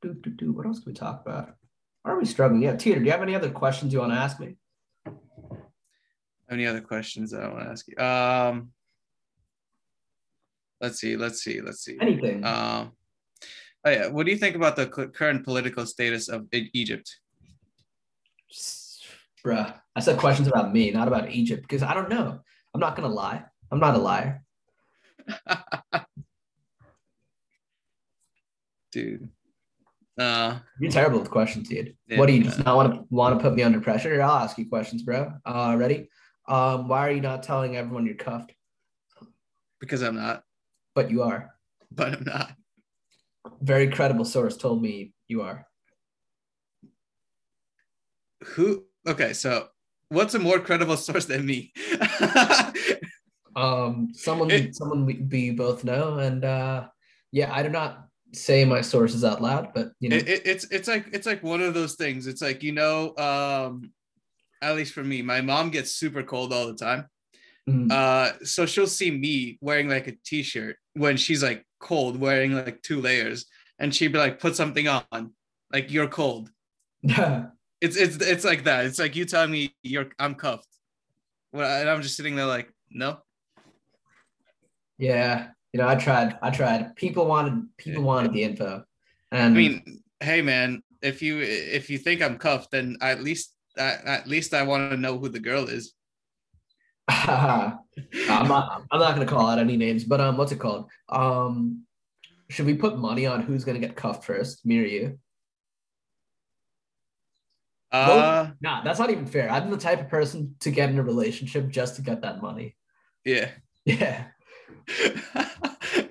[0.00, 0.52] do, do, do.
[0.52, 1.54] what else can we talk about?
[2.04, 2.62] Are we struggling?
[2.62, 4.56] Yeah, Teeter, do you have any other questions you want to ask me?
[6.50, 7.96] Any other questions I want to ask you?
[8.04, 8.72] Um,
[10.80, 11.96] let's see, let's see, let's see.
[12.00, 12.44] Anything.
[12.44, 12.90] Um,
[13.84, 17.08] oh yeah, what do you think about the current political status of Egypt?
[19.44, 22.40] Bruh, I said questions about me, not about Egypt, because I don't know.
[22.74, 23.42] I'm not gonna lie.
[23.70, 24.42] I'm not a liar.
[28.92, 29.28] Dude.
[30.18, 31.96] Uh, You're terrible with questions, dude.
[32.06, 34.20] Yeah, what do you just not want to want to put me under pressure?
[34.20, 35.32] I'll ask you questions, bro.
[35.44, 36.10] Uh, ready?
[36.46, 38.52] Um, why are you not telling everyone you're cuffed?
[39.80, 40.44] because I'm not,
[40.94, 41.54] But you are.
[41.90, 42.52] but I'm not.
[43.62, 45.66] Very credible source told me you are.
[48.44, 48.84] Who?
[49.06, 49.68] Okay, so
[50.08, 51.72] what's a more credible source than me?
[53.54, 56.88] Um, someone, It- someone we, we both know, and uh,
[57.32, 60.64] yeah, I do not say my sources out loud, but you know, it, it- it's
[60.70, 62.26] it's like it's like one of those things.
[62.26, 63.92] It's like you know, um,
[64.62, 67.08] at least for me, my mom gets super cold all the time.
[67.68, 72.54] mm, Uh, so she'll see me wearing like a t-shirt when she's like cold, wearing
[72.54, 73.44] like two layers,
[73.78, 75.34] and she'd be like, "Put something on,
[75.70, 76.48] like you're cold."
[77.82, 78.86] It's it's it's like that.
[78.86, 80.68] It's like you telling me you're I'm cuffed,
[81.52, 83.18] well, and I'm just sitting there like, no.
[84.98, 86.94] yeah, you know, I tried, I tried.
[86.96, 88.84] People wanted, people wanted the info,
[89.32, 93.52] I and mean, hey man, if you if you think I'm cuffed, then at least
[93.76, 95.92] at, at least I want to know who the girl is.
[97.08, 97.80] I'm
[98.48, 100.88] not, I'm not gonna call out any names, but um, what's it called?
[101.08, 101.84] Um,
[102.48, 105.18] should we put money on who's gonna get cuffed first, me or you?
[107.92, 109.50] Uh, Nah, that's not even fair.
[109.50, 112.76] I'm the type of person to get in a relationship just to get that money.
[113.24, 113.50] yeah.
[113.84, 114.26] Yeah.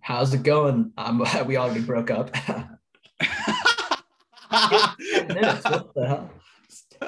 [0.00, 0.92] How's it going?
[0.98, 2.34] Um, we already broke up.
[4.50, 5.64] Minutes.
[5.64, 6.30] What the hell?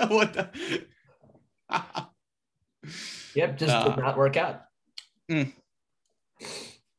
[0.08, 0.84] what the?
[3.34, 3.88] Yep, just Nah.
[3.88, 4.62] did not work out.
[5.30, 5.52] Mm.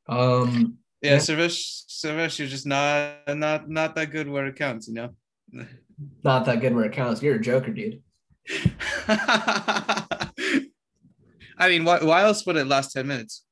[0.10, 1.18] Um, yeah, Yeah.
[1.18, 5.10] Sarvesh, Sarvesh, you're just not not not that good where it counts, you know.
[6.24, 7.22] Not that good where it counts.
[7.22, 8.02] You're a joker, dude.
[11.58, 13.46] I mean, why, why else would it last 10 minutes?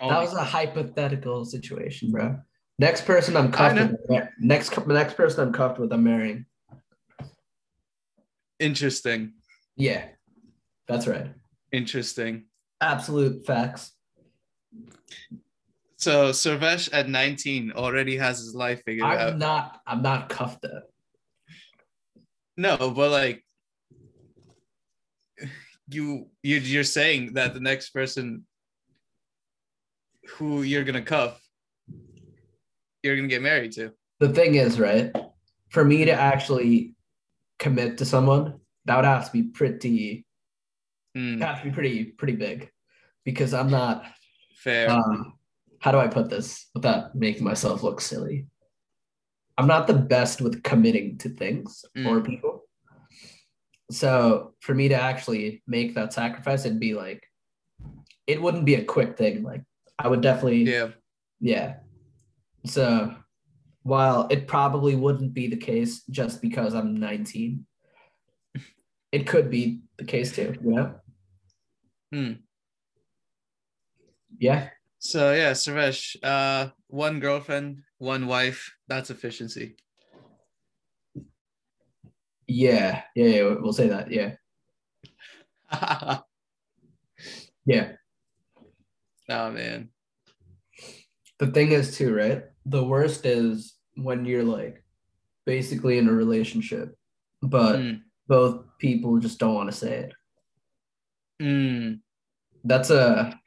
[0.00, 2.38] That was a hypothetical situation, bro.
[2.78, 4.28] Next person I'm cuffed with.
[4.38, 6.46] Next, next person I'm cuffed with, I'm marrying.
[8.58, 9.34] Interesting.
[9.76, 10.06] Yeah,
[10.88, 11.26] that's right.
[11.72, 12.46] Interesting.
[12.80, 13.92] Absolute facts.
[15.96, 19.32] So Sarvesh at 19 already has his life figured out.
[19.32, 19.80] I'm not.
[19.86, 20.80] I'm not cuffed though.
[22.60, 23.42] No, but like
[25.88, 28.44] you you you're saying that the next person
[30.32, 31.40] who you're gonna cuff,
[33.02, 33.92] you're gonna get married to.
[34.18, 35.10] The thing is, right?
[35.70, 36.94] For me to actually
[37.58, 40.26] commit to someone, that would have to be pretty.
[41.14, 42.70] Hmm, Have to be pretty pretty big,
[43.24, 44.04] because I'm not.
[44.56, 44.90] fair.
[44.90, 45.38] Um,
[45.78, 48.48] how do I put this without making myself look silly?
[49.60, 52.62] I'm not the best with committing to things or people.
[53.90, 57.22] So for me to actually make that sacrifice, it'd be like,
[58.26, 59.42] it wouldn't be a quick thing.
[59.42, 59.62] Like
[59.98, 60.88] I would definitely, yeah.
[61.40, 61.74] yeah.
[62.64, 63.14] So
[63.82, 67.66] while it probably wouldn't be the case just because I'm 19,
[69.12, 70.54] it could be the case too.
[70.64, 70.94] You know?
[72.14, 72.32] Hmm.
[74.38, 74.70] Yeah.
[75.00, 78.70] So yeah, Sarvesh, uh, one girlfriend, one wife.
[78.86, 79.76] That's efficiency.
[82.46, 83.02] Yeah.
[83.16, 83.26] Yeah.
[83.26, 83.42] Yeah.
[83.60, 84.10] We'll say that.
[84.12, 84.34] Yeah.
[87.66, 87.92] Yeah.
[89.28, 89.90] oh man.
[91.38, 92.44] The thing is, too, right?
[92.66, 94.82] The worst is when you're like
[95.46, 96.96] basically in a relationship,
[97.42, 97.94] but Hmm.
[98.28, 100.12] both people just don't want to say it.
[101.40, 101.92] Hmm.
[102.64, 103.39] That's a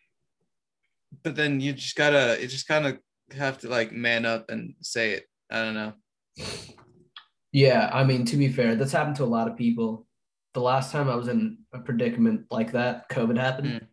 [1.22, 3.00] But then you just gotta, you just kind of
[3.36, 5.26] have to like man up and say it.
[5.52, 5.94] I don't know.
[7.52, 7.90] yeah.
[7.94, 10.08] I mean, to be fair, that's happened to a lot of people.
[10.54, 13.88] The last time I was in a predicament like that, COVID happened.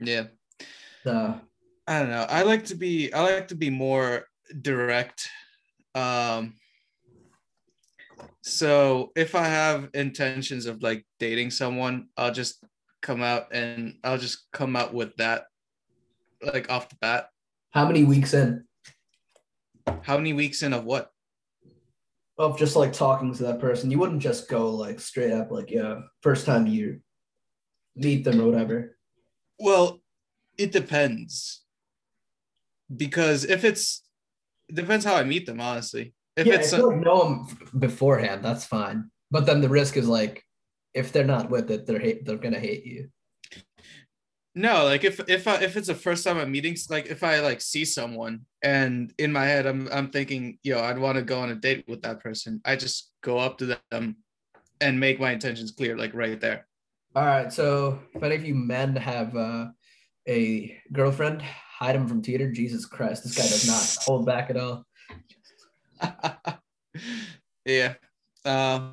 [0.00, 0.24] Yeah.
[1.04, 1.40] So
[1.86, 2.26] I don't know.
[2.28, 4.26] I like to be I like to be more
[4.60, 5.28] direct.
[5.94, 6.54] Um
[8.42, 12.64] so if I have intentions of like dating someone, I'll just
[13.00, 15.44] come out and I'll just come out with that
[16.44, 17.28] like off the bat.
[17.70, 18.64] how many weeks in
[20.02, 21.12] How many weeks in of what?
[22.38, 23.90] of just like talking to that person?
[23.90, 27.00] You wouldn't just go like straight up like yeah, first time you
[27.94, 28.96] meet them or whatever.
[29.58, 30.00] Well,
[30.58, 31.62] it depends.
[32.94, 34.02] Because if it's
[34.68, 36.14] it depends how I meet them, honestly.
[36.36, 39.10] If yeah, it's if you know them beforehand, that's fine.
[39.30, 40.42] But then the risk is like
[40.94, 43.08] if they're not with it, they're hate they're gonna hate you.
[44.54, 47.40] No, like if if I, if it's the first time at meeting like if I
[47.40, 51.40] like see someone and in my head I'm I'm thinking, yo, I'd want to go
[51.40, 52.60] on a date with that person.
[52.64, 54.16] I just go up to them
[54.82, 56.66] and make my intentions clear, like right there.
[57.14, 57.52] All right.
[57.52, 59.68] So if any of you men have uh,
[60.28, 62.50] a girlfriend, hide him from Tudor.
[62.50, 64.84] Jesus Christ, this guy does not hold back at all.
[67.64, 67.94] yeah.
[68.44, 68.90] Uh,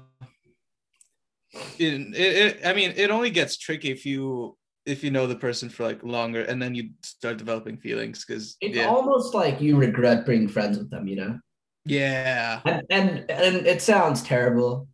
[1.78, 4.58] it, it, it, I mean, it only gets tricky if you
[4.90, 8.58] if you know the person for like longer and then you start developing feelings because
[8.62, 8.88] It's yeah.
[8.88, 11.40] almost like you regret being friends with them, you know.
[11.86, 12.62] yeah.
[12.66, 14.88] And, and and it sounds terrible,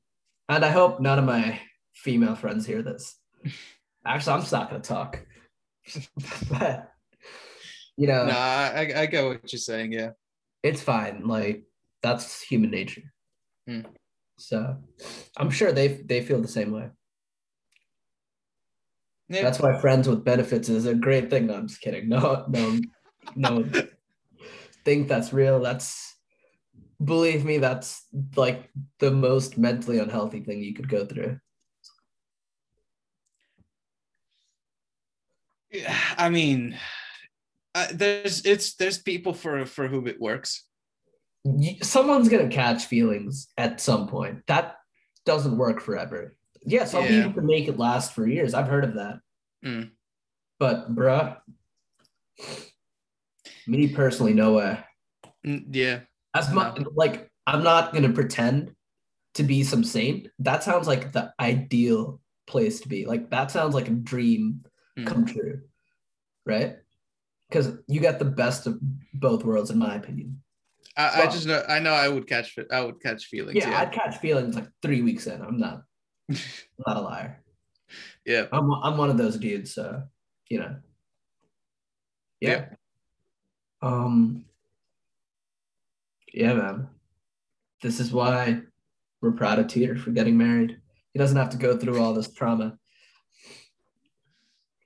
[0.49, 1.59] and I hope none of my
[1.93, 3.17] female friends hear this.
[4.05, 5.25] Actually, I'm just not gonna talk.
[6.51, 6.91] but
[7.97, 9.93] you know, No, I, I get what you're saying.
[9.93, 10.11] Yeah.
[10.63, 11.27] it's fine.
[11.27, 11.63] Like
[12.03, 13.03] that's human nature.
[13.67, 13.81] Hmm.
[14.37, 14.77] So
[15.37, 16.89] I'm sure they they feel the same way.
[19.29, 21.47] That's why friends with benefits is a great thing.
[21.47, 22.09] No, I'm just kidding.
[22.09, 22.79] No, no,
[23.35, 23.65] no.
[24.85, 25.59] think that's real.
[25.59, 26.15] That's
[27.03, 31.39] believe me, that's like the most mentally unhealthy thing you could go through.
[35.71, 36.77] Yeah, I mean,
[37.73, 40.63] uh, there's it's there's people for for whom it works.
[41.81, 44.43] Someone's gonna catch feelings at some point.
[44.47, 44.77] That
[45.25, 46.35] doesn't work forever.
[46.65, 47.09] Yeah, some Yeah.
[47.23, 48.53] people can make it last for years.
[48.53, 49.19] I've heard of that.
[49.63, 49.91] Mm.
[50.59, 51.37] But bruh,
[53.67, 54.79] me personally, no way.
[55.45, 56.01] Mm, Yeah.
[56.33, 58.75] As much like I'm not gonna pretend
[59.35, 60.27] to be some saint.
[60.39, 63.05] That sounds like the ideal place to be.
[63.05, 64.65] Like that sounds like a dream
[64.97, 65.07] Mm.
[65.07, 65.61] come true,
[66.45, 66.77] right?
[67.49, 68.79] Because you got the best of
[69.13, 70.41] both worlds, in my opinion.
[70.97, 73.55] I, I just know I know I would catch I would catch feelings.
[73.57, 73.81] Yeah, Yeah.
[73.81, 75.41] I'd catch feelings like three weeks in.
[75.41, 75.83] I'm not,
[76.29, 76.37] I'm
[76.87, 77.43] not a liar.
[78.25, 78.45] Yeah.
[78.51, 79.73] I'm I'm one of those dudes.
[79.73, 80.03] So
[80.49, 80.75] you know.
[82.39, 82.65] Yeah.
[83.81, 84.45] Um.
[86.33, 86.89] Yeah, man.
[87.81, 88.61] This is why
[89.21, 90.77] we're proud of Tudor for getting married.
[91.13, 92.77] He doesn't have to go through all this trauma.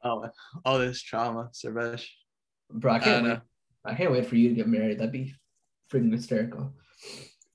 [0.04, 0.30] Oh,
[0.64, 2.06] all this trauma, Sarvesh.
[2.72, 3.42] Bro, I I can't don't wait.
[3.86, 5.00] I can't wait for you to get married.
[5.00, 5.34] That'd be
[5.92, 6.74] freaking hysterical.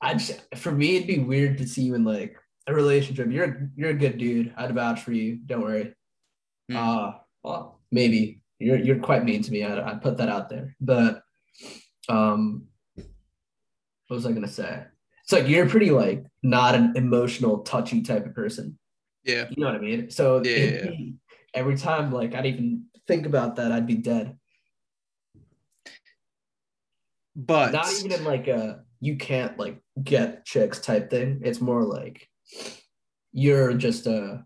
[0.00, 2.36] I just for me it'd be weird to see you in like
[2.66, 3.30] a relationship.
[3.30, 4.52] You're you're a good dude.
[4.56, 5.36] I'd vouch for you.
[5.46, 5.94] Don't worry.
[6.70, 6.76] Hmm.
[6.76, 9.64] Uh well, maybe you're you're quite mean to me.
[9.64, 10.76] I I put that out there.
[10.80, 11.22] But
[12.08, 14.84] um, what was I gonna say?
[15.22, 18.78] It's like you're pretty like not an emotional, touchy type of person.
[19.24, 19.46] yeah.
[19.50, 20.10] You know what I mean?
[20.10, 21.14] So Yeah, yeah, be-
[21.54, 24.36] every time like I'd even think about that, I'd be dead.
[27.36, 31.40] But not even in like a you can't like get chicks type thing.
[31.42, 32.28] It's more like
[33.32, 34.44] you're just a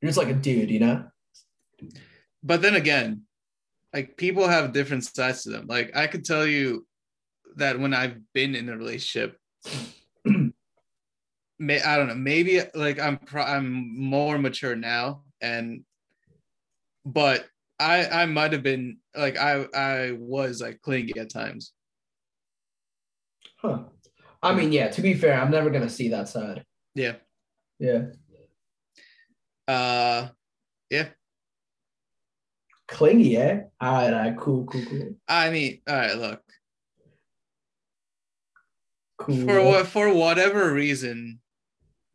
[0.00, 1.04] you're just like a dude, you know?
[2.44, 3.22] but then again,
[3.92, 5.66] like people have different sides to them.
[5.66, 6.86] Like I could tell you
[7.56, 9.38] that when I've been in a relationship,
[11.58, 15.84] may I don't know, maybe like I'm pro- I'm more mature now, and
[17.06, 17.46] but
[17.80, 21.72] I I might have been like I I was like clingy at times.
[23.64, 23.78] Huh.
[24.42, 26.64] I mean, yeah, to be fair, I'm never gonna see that side.
[26.94, 27.14] Yeah.
[27.78, 28.02] Yeah.
[29.66, 30.28] Uh,
[30.90, 31.08] yeah.
[32.86, 33.62] Clingy, eh?
[33.80, 35.14] All right, all right, cool, cool, cool.
[35.26, 36.42] I mean, all right, look.
[39.16, 39.46] Cool.
[39.46, 41.40] for what for whatever reason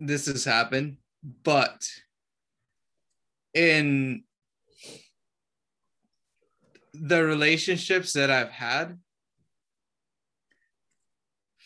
[0.01, 0.97] this has happened
[1.43, 1.87] but
[3.53, 4.23] in
[6.93, 8.99] the relationships that i've had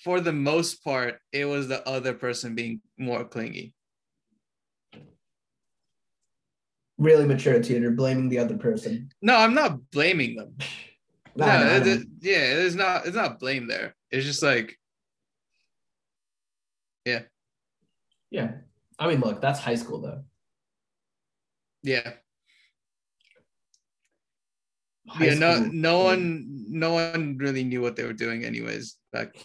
[0.03, 3.73] for the most part it was the other person being more clingy
[6.97, 9.09] really mature Tudor, blaming the other person.
[9.21, 10.55] no i'm not blaming them
[11.35, 14.77] no, nah, it- it- yeah there's not it's not blame there it's just like
[17.05, 17.23] Yeah.
[18.31, 18.51] Yeah.
[18.97, 20.23] I mean, look, that's high school though.
[21.83, 22.13] yeah
[25.07, 29.35] High yeah no no one no one really knew what they were doing anyways back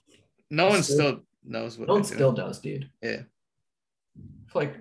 [0.51, 2.91] no one Still- still knows what No one still doing does, dude.
[3.03, 3.23] Yeah.
[4.47, 4.77] It's like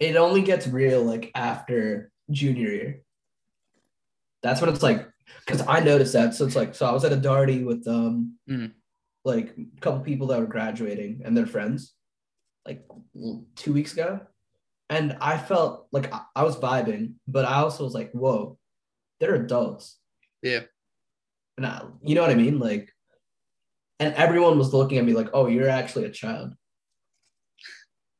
[0.00, 3.00] it only gets real like after junior year.
[4.42, 5.08] That's what it's like
[5.46, 6.34] because I noticed that.
[6.34, 8.72] So it's like so I was at a darty with um Mhm.
[9.24, 11.94] like a couple people that were graduating and their friends
[12.66, 12.84] like
[13.56, 14.20] two weeks ago.
[14.90, 18.58] And I felt like I, I was vibing, but I also was like, whoa,
[19.20, 19.98] they're adults.
[20.42, 20.60] Yeah.
[21.56, 22.58] And I, you know what I mean?
[22.58, 22.92] Like,
[24.02, 26.54] and everyone was looking at me like, oh, you're actually a child.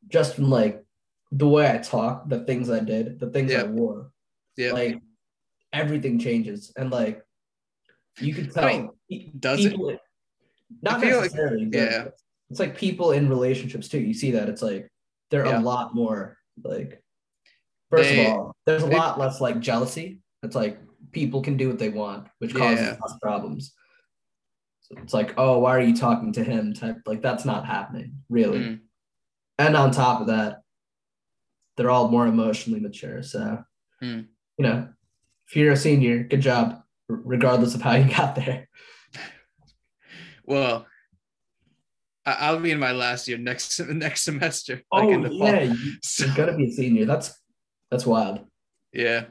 [0.08, 0.84] just from like
[1.30, 4.10] the way I talk, the things I did, the things I wore,
[4.56, 4.72] Yeah.
[4.72, 5.00] like
[5.72, 7.22] everything changes, and like
[8.20, 8.64] you can tell.
[8.64, 9.74] I mean, Does it?
[10.82, 11.68] Not feel like- necessarily.
[11.72, 12.08] yeah.
[12.50, 14.00] It's like people in relationships too.
[14.00, 14.90] You see that it's like
[15.30, 15.60] they're Yeah.
[15.60, 17.02] a lot more like.
[17.90, 20.20] First They- of all, there's a they- lot less like jealousy.
[20.42, 20.78] It's like
[21.12, 22.96] people can do what they want, which causes Yeah.
[23.00, 23.74] less problems.
[24.94, 26.74] So it's like, oh, why are you talking to him?
[26.74, 28.58] Type like that's not happening really.
[28.58, 28.80] Mm.
[29.58, 30.60] And on top of that,
[31.76, 33.22] they're all more emotionally mature.
[33.22, 33.64] So
[34.00, 34.20] Hmm.
[34.58, 34.88] you know,
[35.48, 38.68] if you're a senior, good job, regardless of how you got there.
[40.44, 40.86] Well,
[42.26, 44.82] I'll be in my last year next next semester.
[44.92, 47.04] like in oh the yeah, So- you're gonna be a senior.
[47.06, 47.32] That's
[47.90, 48.40] that's wild.
[48.92, 49.24] yeah.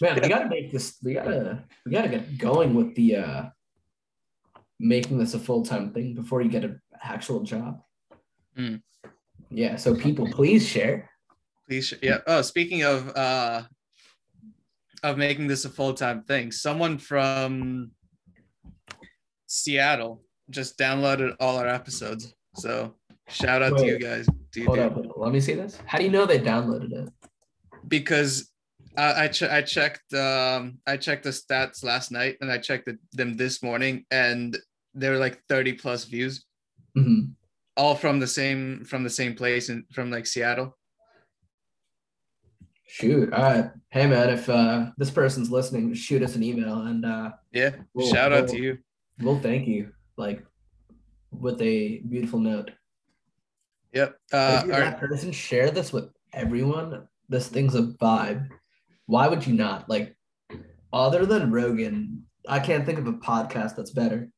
[0.00, 0.96] Man, we gotta make this.
[1.02, 3.42] We gotta we gotta get going with the uh
[4.80, 7.80] making this a full time thing before you get an actual job.
[8.56, 8.76] Hmm.
[9.50, 9.76] Yeah.
[9.76, 11.10] So people, please share.
[11.68, 12.18] Please, sh- yeah.
[12.26, 13.62] Oh, speaking of uh
[15.02, 17.90] of making this a full time thing, someone from
[19.46, 22.34] Seattle just downloaded all our episodes.
[22.56, 22.94] So
[23.28, 24.26] shout out to you guys.
[24.52, 25.06] To you, Hold dude.
[25.06, 25.16] up.
[25.16, 25.78] Let me see this.
[25.86, 27.12] How do you know they downloaded it?
[27.86, 28.50] Because
[28.96, 32.86] I I, ch- I checked um I checked the stats last night and I checked
[32.86, 34.56] the, them this morning and
[34.94, 36.44] they were like 30 plus views,
[36.96, 37.32] Mhm.
[37.76, 40.76] all from the same from the same place and from like Seattle.
[42.86, 43.32] Shoot.
[43.32, 43.70] All right.
[43.90, 47.70] Hey man, if uh this person's listening, shoot us an email and uh Yeah.
[47.96, 48.56] Cool, shout out cool.
[48.56, 48.78] to you.
[49.20, 49.92] we'll thank you.
[50.16, 50.44] Like
[51.32, 52.70] with a beautiful note.
[53.92, 54.16] Yep.
[54.28, 57.08] If Uh, you're all that person, share this with everyone.
[57.28, 58.48] This thing's a vibe.
[59.06, 59.88] Why would you not?
[59.88, 60.16] Like,
[60.92, 64.28] other than Rogan, I can't think of a podcast that's better.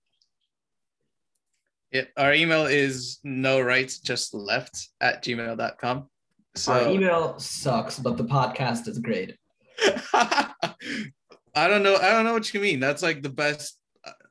[1.93, 6.09] Yeah, our email is no rights just left at gmail.com.
[6.57, 9.37] So Our email sucks, but the podcast is great.
[10.13, 11.97] I don't know.
[11.97, 12.81] I don't know what you mean.
[12.81, 13.79] That's like the best.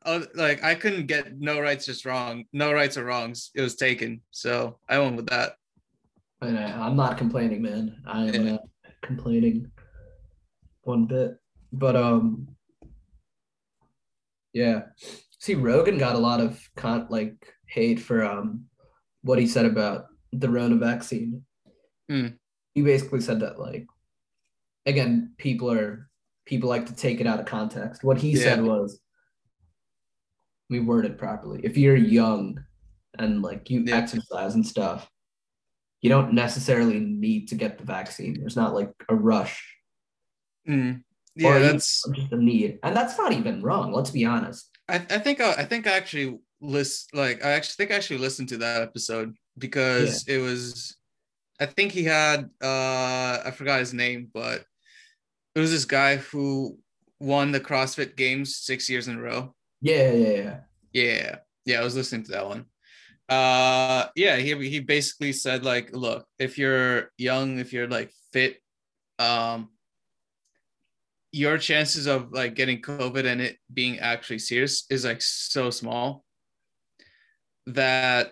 [0.06, 2.46] Uh, like I couldn't get no rights just wrong.
[2.54, 3.52] No rights or wrongs.
[3.56, 4.22] It was taken.
[4.32, 5.54] So I went with that.
[6.42, 7.96] And I, I'm not complaining, man.
[8.06, 8.52] I am Yeah.
[8.52, 8.62] not
[9.02, 9.72] complaining
[10.86, 11.38] one bit.
[11.72, 12.48] But um,
[14.54, 14.84] yeah.
[15.40, 18.66] See, Rogan got a lot of con like hate for um
[19.22, 21.44] what he said about the Rona vaccine.
[22.10, 22.28] Hmm.
[22.74, 23.88] He basically said that like
[24.86, 26.10] again, people are
[26.46, 28.04] people like to take it out of context.
[28.04, 29.00] What he said was
[30.70, 31.62] we worded properly.
[31.64, 32.64] If you're young
[33.18, 33.98] and like you Yeah.
[33.98, 35.10] exercise and stuff,
[36.02, 38.40] you don't necessarily need to get the vaccine.
[38.40, 39.75] There's not like a rush
[40.68, 41.04] Mm.
[41.36, 42.04] Yeah, that's.
[42.14, 42.80] just a need.
[42.84, 43.92] And that's not even wrong.
[43.92, 44.70] Let's be honest.
[44.88, 48.20] I, I think I, I think I actually list like I actually think I actually
[48.20, 50.96] listened to that episode because it was
[51.60, 54.64] I think he had uh I forgot his name, but
[55.56, 56.78] it was this guy who
[57.20, 59.54] won the CrossFit Games six years in a row.
[59.82, 60.60] Yeah, yeah, yeah.
[60.94, 61.36] Yeah,
[61.66, 62.66] yeah, I was listening to that one.
[63.28, 68.58] Uh, yeah, he he basically said like, look, if you're young, if you're like fit,
[69.18, 69.70] um,
[71.36, 76.24] your chances of like getting COVID and it being actually serious is like so small
[77.68, 78.32] that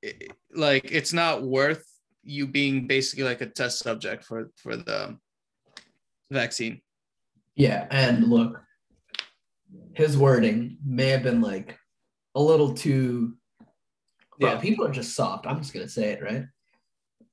[0.00, 1.84] it- like it's not worth
[2.24, 5.18] you being basically like a test subject for for the
[6.30, 6.80] vaccine.
[7.56, 8.62] Yeah, and look,
[9.94, 11.76] his wording may have been like
[12.34, 13.36] a little too.
[14.40, 14.60] Bro, Yeah.
[14.60, 15.46] people are just soft.
[15.46, 16.44] I'm just gonna say it, right?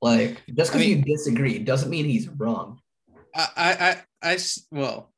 [0.01, 2.81] Like, just I because mean- you disagree doesn't mean he's wrong.
[3.35, 3.47] I,
[4.21, 4.37] I, I,
[4.71, 5.11] well,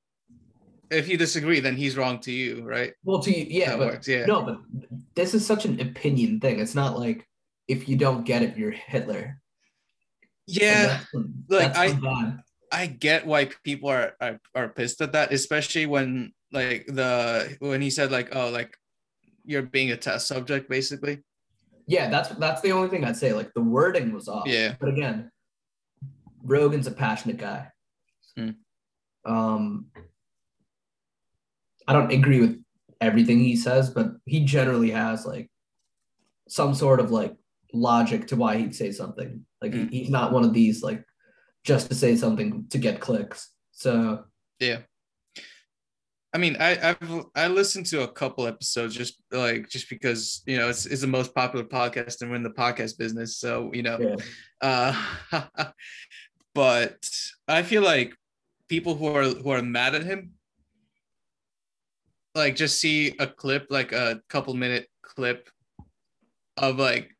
[0.90, 2.94] if you disagree, then he's wrong to you, right?
[3.04, 4.26] Well, to you, yeah, That but works, yeah.
[4.26, 4.60] no, but
[5.16, 6.60] this is such an opinion thing.
[6.60, 7.28] It's not like
[7.68, 9.40] if you don't get it, you're Hitler.
[10.48, 11.00] Yeah,
[11.48, 12.38] like, that's I-.
[12.74, 17.82] I get why people are, are are pissed at that, especially when like the when
[17.82, 18.76] he said like, oh, like
[19.46, 21.24] you're being a test subject, basically.
[21.88, 23.34] Yeah, that's that's the only thing I'd say.
[23.34, 24.48] Like the wording was off.
[24.48, 24.76] Yeah.
[24.80, 25.32] But again,
[26.44, 27.68] Rogan's a passionate guy.
[28.38, 28.50] Hmm.
[29.26, 29.88] Um,
[31.88, 32.64] I don't agree with
[33.00, 35.50] everything he says, but he generally has like
[36.48, 37.36] some sort of like
[37.74, 39.46] logic to why he'd say something.
[39.62, 39.88] Like Hmm.
[39.88, 41.04] he's not one of these like
[41.64, 43.52] just to say something to get clicks.
[43.72, 44.26] So
[44.60, 44.80] Yeah.
[46.34, 50.58] I mean, I I've I listened to a couple episodes just like just because you
[50.58, 53.84] know it's it's the most popular podcast and we're in the podcast business, so you
[53.84, 54.00] know.
[54.00, 54.16] yeah,
[55.32, 55.72] Uh,
[56.56, 57.06] but
[57.50, 58.16] I feel like
[58.72, 60.32] people who are who are mad at him,
[62.34, 65.50] like just see a clip, like a couple minute clip
[66.56, 67.14] of like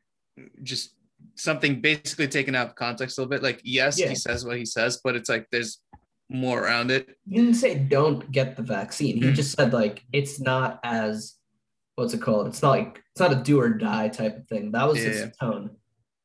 [0.62, 0.94] just
[1.34, 3.42] something basically taken out of context a little bit.
[3.42, 4.08] Like, yes, Yeah.
[4.08, 5.82] he says what he says, but it's like there's
[6.30, 7.04] more around it.
[7.28, 9.16] He didn't say don't get the vaccine.
[9.18, 9.34] He Mm.
[9.34, 11.34] just said like it's not as
[11.96, 12.46] what's it called?
[12.46, 14.72] It's not like it's not a do or die type of thing.
[14.72, 15.10] That was Yeah.
[15.10, 15.76] his tone.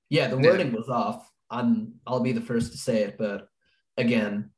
[0.09, 0.49] Yeah, the Yeah.
[0.49, 1.29] wording was off.
[1.49, 3.49] I'm I'll be the first to say it, but
[3.97, 4.51] again,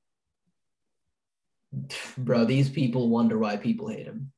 [2.17, 4.31] bro, these people wonder why people hate him.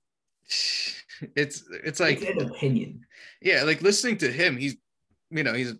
[1.35, 3.05] It's it's like it's an opinion.
[3.41, 4.75] yeah, like listening to him, he's
[5.29, 5.73] you know, he's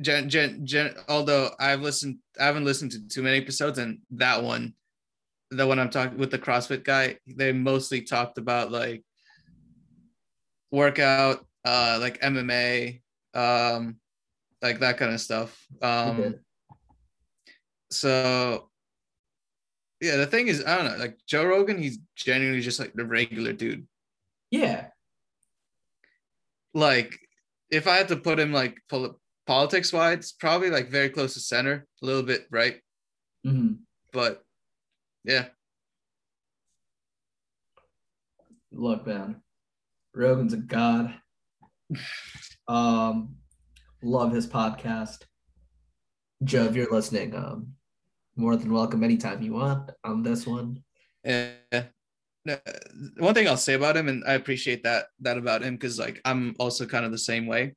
[0.00, 4.42] gen, gen, gen although I've listened I haven't listened to too many episodes and that
[4.42, 4.74] one
[5.50, 9.04] the one I'm talking with the CrossFit guy, they mostly talked about like
[10.70, 13.02] workout, uh like MMA,
[13.34, 13.96] um
[14.62, 15.60] like that kind of stuff.
[15.82, 16.34] Um Okay.
[17.90, 18.70] so
[20.00, 23.04] yeah, the thing is, I don't know, like Joe Rogan, he's genuinely just like the
[23.04, 23.86] regular dude.
[24.50, 24.88] Yeah,
[26.74, 27.18] like
[27.70, 31.40] if I had to put him like pol- politics wise, probably like very close to
[31.40, 32.80] center, a little bit right,
[33.46, 33.78] Mhm.
[34.12, 34.44] but
[35.24, 35.46] yeah,
[38.76, 39.40] Look, man,
[40.14, 41.14] Rogan's a god.
[42.66, 43.36] Um,
[44.02, 45.18] love his podcast.
[46.42, 47.74] Joe, if you're listening, um,
[48.36, 50.82] more than welcome anytime you want on this one.
[51.24, 51.82] yeah.
[53.16, 56.20] One thing I'll say about him, and I appreciate that that about him because like
[56.24, 57.74] I'm also kind of the same way.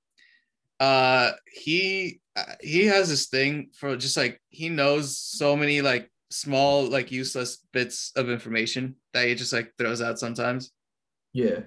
[0.80, 6.12] Uh, he uh, he has this thing for just like he knows so many like
[6.30, 10.72] small like useless bits of information that he just like throws out sometimes.
[11.32, 11.62] Yeah,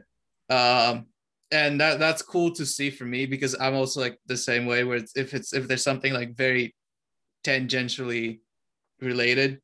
[0.50, 1.06] um
[1.52, 4.84] and that that's cool to see for me because i'm also like the same way
[4.84, 6.74] where it's, if it's if there's something like very
[7.44, 8.40] tangentially
[9.00, 9.60] related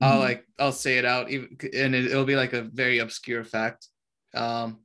[0.00, 0.20] i'll Mhm.
[0.28, 3.88] like i'll say it out even and it, it'll be like a very obscure fact
[4.34, 4.80] um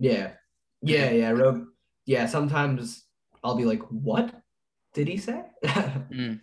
[0.00, 0.34] yeah,
[0.80, 1.30] yeah, yeah.
[1.30, 1.66] Rog,
[2.06, 2.26] yeah.
[2.26, 3.04] Sometimes
[3.42, 4.32] I'll be like, "What
[4.94, 6.40] did he say?" mm,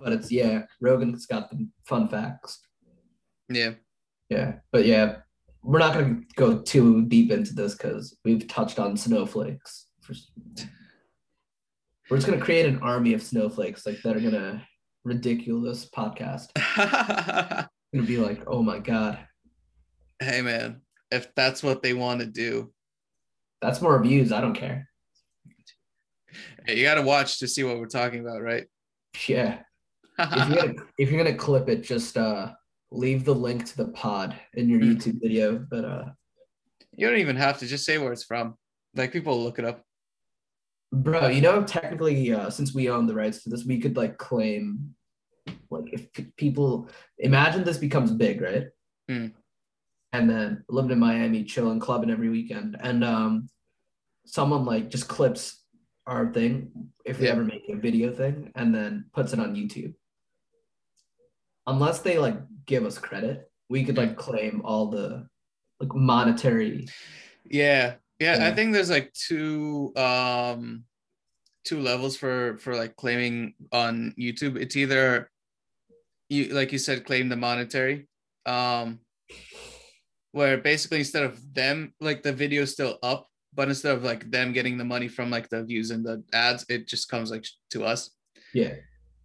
[0.00, 0.66] but it's yeah.
[0.80, 2.60] Rogan's got the fun facts.
[3.48, 3.72] yeah
[4.30, 5.16] Yeah, but yeah,
[5.64, 9.88] we're not gonna go too deep into this because we've touched on snowflakes.
[10.02, 10.14] For,
[12.08, 14.73] we're just gonna create an army of snowflakes like that are gonna ridicule
[15.04, 16.48] this podcast.
[17.94, 19.18] Gonna be like, oh my god,
[20.20, 20.80] hey man
[21.10, 22.72] if that's what they want to do
[23.60, 24.30] that's more views.
[24.32, 24.88] I don't care.
[26.66, 28.66] hey, you got to watch to see what we're talking about right
[29.28, 29.60] Yeah,
[30.18, 32.52] if you're gonna if you're gonna clip it, just uh
[32.90, 34.92] leave the link to the pod in your Hmm.
[34.92, 35.58] YouTube video.
[35.70, 36.04] But uh,
[36.96, 38.54] you don't even have to just say where it's from
[38.96, 39.83] like people will look it up
[41.02, 44.16] bro, you know, technically, uh, since we own the rights to this, we could like
[44.18, 44.94] claim,
[45.70, 46.88] like, if p- people
[47.18, 48.66] imagine this becomes big, right?
[49.08, 49.26] Hmm.
[50.12, 53.48] And then living in Miami, chilling, clubbing every weekend, and um,
[54.26, 55.62] someone like just clips
[56.06, 56.70] our thing
[57.04, 57.32] if we Yeah.
[57.32, 59.94] ever make a video thing, and then puts it on YouTube.
[61.66, 62.36] Unless they like
[62.66, 65.26] give us credit, we could like claim all the
[65.80, 66.86] like monetary.
[67.48, 67.94] Yeah.
[68.20, 70.84] Yeah, I think there's like two um
[71.64, 74.56] two levels for for like claiming on YouTube.
[74.56, 75.30] It's either
[76.28, 78.08] you like you said claim the monetary
[78.46, 78.98] um
[80.32, 84.30] where basically instead of them like the video is still up but instead of like
[84.30, 87.44] them getting the money from like the views and the ads it just comes like
[87.70, 88.10] to us.
[88.52, 88.74] Yeah,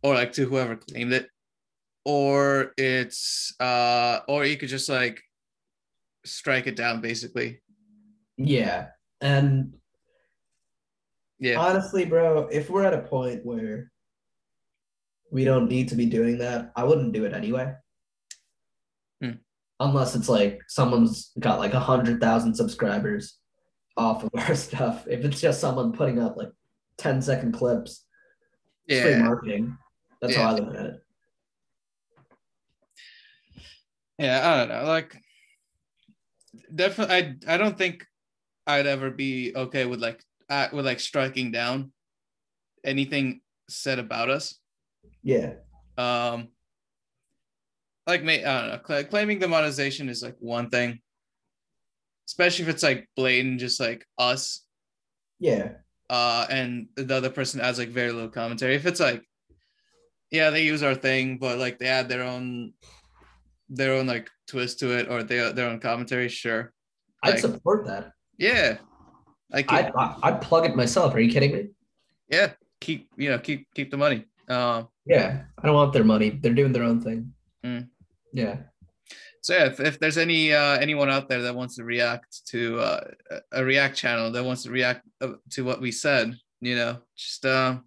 [0.03, 1.27] or like to whoever claimed it.
[2.05, 5.21] Or it's uh or you could just like
[6.25, 7.61] strike it down basically
[8.39, 8.87] yeah,
[9.21, 9.73] and
[11.39, 13.91] yeah Honestly, bro, if we're at a point where
[15.31, 17.73] we don't need to be doing that, I wouldn't do it anyway.
[19.21, 19.31] Hmm.
[19.79, 23.37] Unless it's like someone's got like a hundred thousand subscribers
[23.97, 25.05] off of our stuff.
[25.07, 26.51] If it's just someone putting up like
[26.97, 28.05] 10 second clips,
[28.87, 29.77] it's free yeah marketing.
[30.21, 31.03] That's how I look at it.
[34.17, 34.83] Yeah, I don't know.
[34.85, 35.15] Like,
[36.73, 37.15] definitely,
[37.47, 38.05] I I don't think
[38.69, 41.91] I'd ever be okay with like uh, with like striking down
[42.85, 44.59] anything said about us.
[45.23, 45.53] Yeah.
[45.97, 46.49] Um,
[48.05, 48.77] like, may I don't know.
[48.77, 50.99] Cla- claiming the monetization is like one thing,
[52.27, 54.65] especially if it's like blatant, just like us.
[55.39, 55.71] Yeah.
[56.09, 58.75] Uh, and the other person adds like very little commentary.
[58.75, 59.23] If it's like,
[60.31, 62.73] yeah, they use our thing, but like they add their own
[63.67, 66.71] their own like twist to it or their their own commentary, sure.
[67.23, 68.11] I'd Like- support that.
[68.39, 68.77] Yeah.
[69.51, 71.13] Like I'd, I- I'd plug it myself.
[71.13, 71.67] Are you kidding me?
[72.31, 74.25] yeah, keep you know, keep keep the money.
[74.47, 75.43] Um Yeah.
[75.57, 76.29] I don't want their money.
[76.31, 77.33] They're doing their own thing.
[77.65, 77.89] Mm.
[78.33, 78.57] Yeah.
[79.41, 82.79] so yeah, if, if there's any uh, anyone out there that wants to react to
[82.79, 83.03] uh,
[83.51, 87.45] a react channel that wants to react uh, to what we said, you know, just
[87.45, 87.77] uh,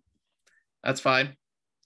[0.84, 1.36] that's fine.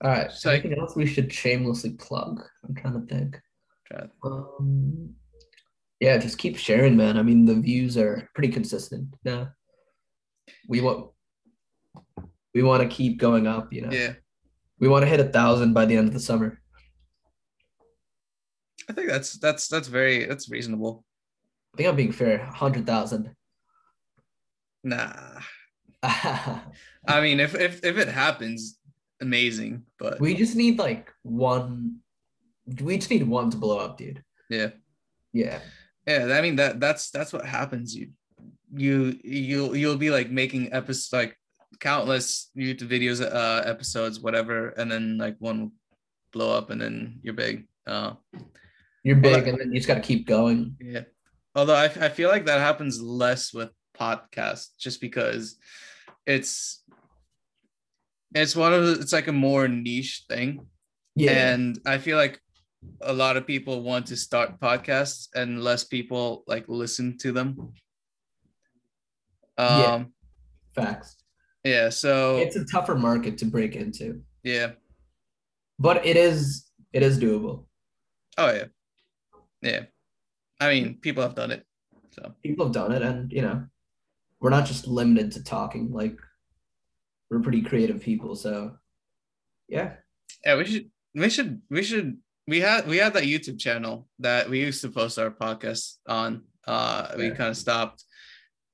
[0.02, 0.32] All right.
[0.32, 2.42] So- Anything else we should shamelessly plug?
[2.64, 3.38] I'm trying to think.
[3.86, 5.14] Try- Um,
[6.00, 7.16] yeah, just keep sharing, man.
[7.16, 9.48] I mean, the views are pretty consistent now.
[10.68, 11.10] We want
[12.54, 13.90] we want to keep going up, you know.
[13.90, 14.14] Yeah,
[14.78, 16.60] We want to hit a thousand by the end of the summer.
[18.88, 21.04] I think that's that's that's very that's reasonable.
[21.74, 22.38] I think I'm being fair.
[22.38, 23.34] Hundred thousand.
[24.84, 25.40] Nah,
[26.02, 28.78] I mean, if if if it happens,
[29.20, 29.82] amazing.
[29.98, 31.96] But we just need like one.
[32.80, 34.22] We just need one to blow up, dude.
[34.50, 34.70] yeah,
[35.32, 35.60] Yeah.
[36.06, 36.36] Yeah.
[36.36, 37.94] I mean that that's that's what happens.
[37.94, 38.10] You
[38.74, 41.36] you you'll you'll be like making episodes like
[41.80, 45.72] countless YouTube videos, uh, episodes, whatever, and then like one will
[46.32, 47.66] blow up, and then you're big.
[47.86, 48.14] Uh,
[49.04, 50.74] You're big, and then you just got to keep going.
[50.80, 51.04] Yeah.
[51.54, 55.56] Although I, I feel like that happens less with podcasts just because
[56.26, 56.82] it's
[58.34, 60.66] it's one of the, it's like a more niche thing.
[61.14, 61.54] Yeah.
[61.54, 62.40] And I feel like
[63.02, 67.72] a lot of people want to start podcasts and less people like listen to them.
[69.58, 69.92] Yeah.
[69.94, 70.12] Um
[70.74, 71.16] Facts.
[71.64, 74.72] yeah, so It's a tougher market to break into, yeah.
[75.78, 77.64] but it is it is doable.
[78.38, 78.64] Oh yeah.
[79.62, 79.84] Yeah.
[80.60, 81.64] I mean, people have done it.
[82.10, 83.64] So People have done it, and you know,
[84.40, 85.90] we're not just limited to talking.
[85.92, 86.16] Like,
[87.30, 88.76] we're pretty creative people, so
[89.68, 89.94] yeah.
[90.44, 94.48] Yeah, we should we should we should we had we had that YouTube channel that
[94.48, 96.42] we used to post our podcast on.
[96.66, 97.34] Uh we Yeah.
[97.34, 98.04] kind of stopped.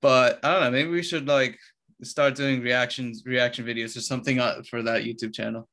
[0.01, 1.59] But I don't know, maybe we should like
[2.03, 5.69] start doing reactions, reaction videos or something uh, for that YouTube channel.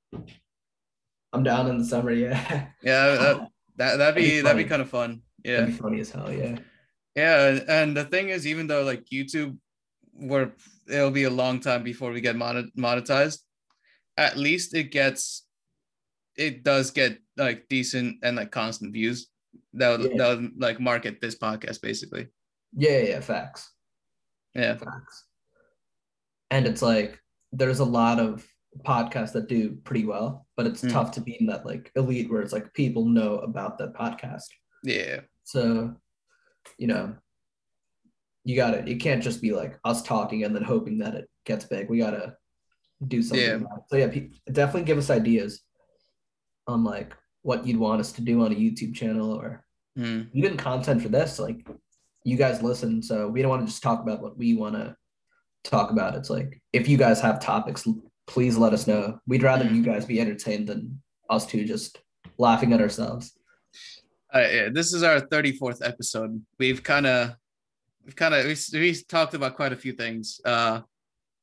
[1.34, 2.12] I'm down in the summer.
[2.12, 3.48] Yeah, Yeah, that,
[3.78, 5.22] that that'd be That'd be that'd be kind of fun.
[5.44, 5.62] Yeah.
[5.62, 6.32] that'd be funny as hell.
[6.32, 6.60] Yeah,
[7.16, 9.58] Yeah, and- and the thing is, even though like YouTube,
[10.14, 10.54] where
[10.88, 13.40] it'll be a long time before we get monetized,
[14.18, 15.46] at least it gets,
[16.36, 19.28] it does get like decent and like constant views.
[19.74, 20.18] That would Yeah.
[20.18, 22.28] that would like market this podcast basically.
[22.78, 23.20] yeah, yeah.
[23.22, 23.72] Facts.
[24.56, 25.26] Yeah, Facts.
[26.52, 27.20] And it's like
[27.52, 28.48] there's a lot of
[28.86, 30.92] podcasts that do pretty well, but it's Mm.
[30.92, 34.46] tough to be in that like elite where it's like people know about the podcast.
[34.84, 35.96] yeah, So,
[36.78, 37.16] you know,
[38.46, 41.30] you got to You can't just be like us talking and then hoping that it
[41.46, 41.90] gets big.
[41.90, 42.36] We got to
[43.08, 43.46] do something.
[43.46, 43.56] Yeah.
[43.56, 43.84] about it.
[43.90, 45.62] So yeah, pe- definitely give us ideas
[46.68, 49.64] on like what you'd want us to do on a YouTube channel or
[49.98, 50.30] Mm.
[50.34, 51.40] even content for this.
[51.40, 51.68] Like,
[52.24, 54.96] you guys listen, so we don't want to just talk about what we want to
[55.64, 56.16] talk about.
[56.16, 57.88] It's like if you guys have topics,
[58.28, 59.20] please let us know.
[59.28, 59.76] We'd rather Mhm.
[59.76, 62.00] you guys be entertained than us two just
[62.38, 63.34] laughing at ourselves.
[64.34, 64.70] Uh, yeah.
[64.70, 66.44] This is our thirty fourth episode.
[66.60, 67.36] We've kind of,
[68.06, 70.40] we've kind of we we talked about quite a few things.
[70.46, 70.82] Uh,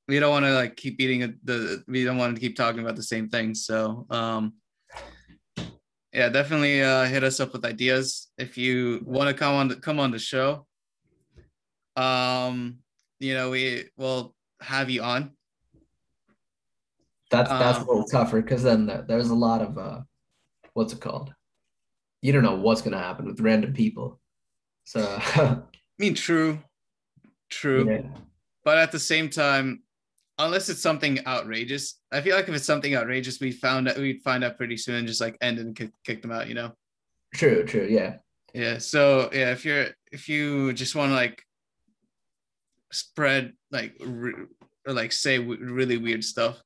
[0.08, 1.82] we don't want to like keep beating it- the.
[1.88, 3.66] We don't want to keep talking about the same things.
[3.66, 4.54] So um,
[6.16, 9.76] yeah, definitely uh, hit us up with ideas if you want to come on the,
[9.76, 10.66] come on the show.
[11.94, 12.78] Um,
[13.20, 15.32] you know we will have you on.
[17.30, 20.00] That's that's a Um, little tougher because then there- there's a lot of uh,
[20.72, 21.34] what's it called?
[22.22, 24.18] You don't know what's gonna happen with random people.
[24.84, 25.58] So I
[25.98, 26.60] mean, true,
[27.50, 27.86] true.
[27.90, 28.08] yeah.
[28.64, 29.82] but at the same time
[30.38, 34.22] unless it's something outrageous i feel like if it's something outrageous we found that we'd
[34.22, 36.70] find out pretty soon and just like end and kick, kick them out you know
[37.34, 38.16] true, true, yeah.
[38.54, 41.42] yeah so yeah if you're if you just want to like
[42.92, 44.46] spread like re-
[44.86, 46.62] or like say w- really weird stuff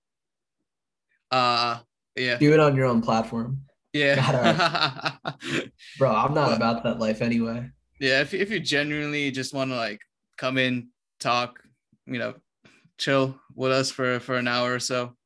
[1.30, 1.78] uh
[2.16, 3.62] yeah Do it on your own platform,
[3.92, 4.16] yeah
[5.98, 6.10] bro.
[6.10, 7.70] I'm not But- about that life anyway.
[8.00, 10.00] yeah if, if you genuinely just want to like
[10.36, 10.88] come in
[11.20, 11.60] talk
[12.06, 12.34] you know
[13.00, 15.16] chill with us for for an hour or so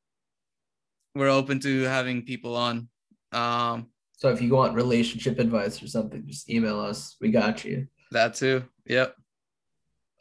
[1.13, 2.87] we're open to having people on
[3.31, 7.15] um So if you want relationship advice or something, just email us.
[7.21, 7.87] We got you.
[8.11, 9.15] that too yep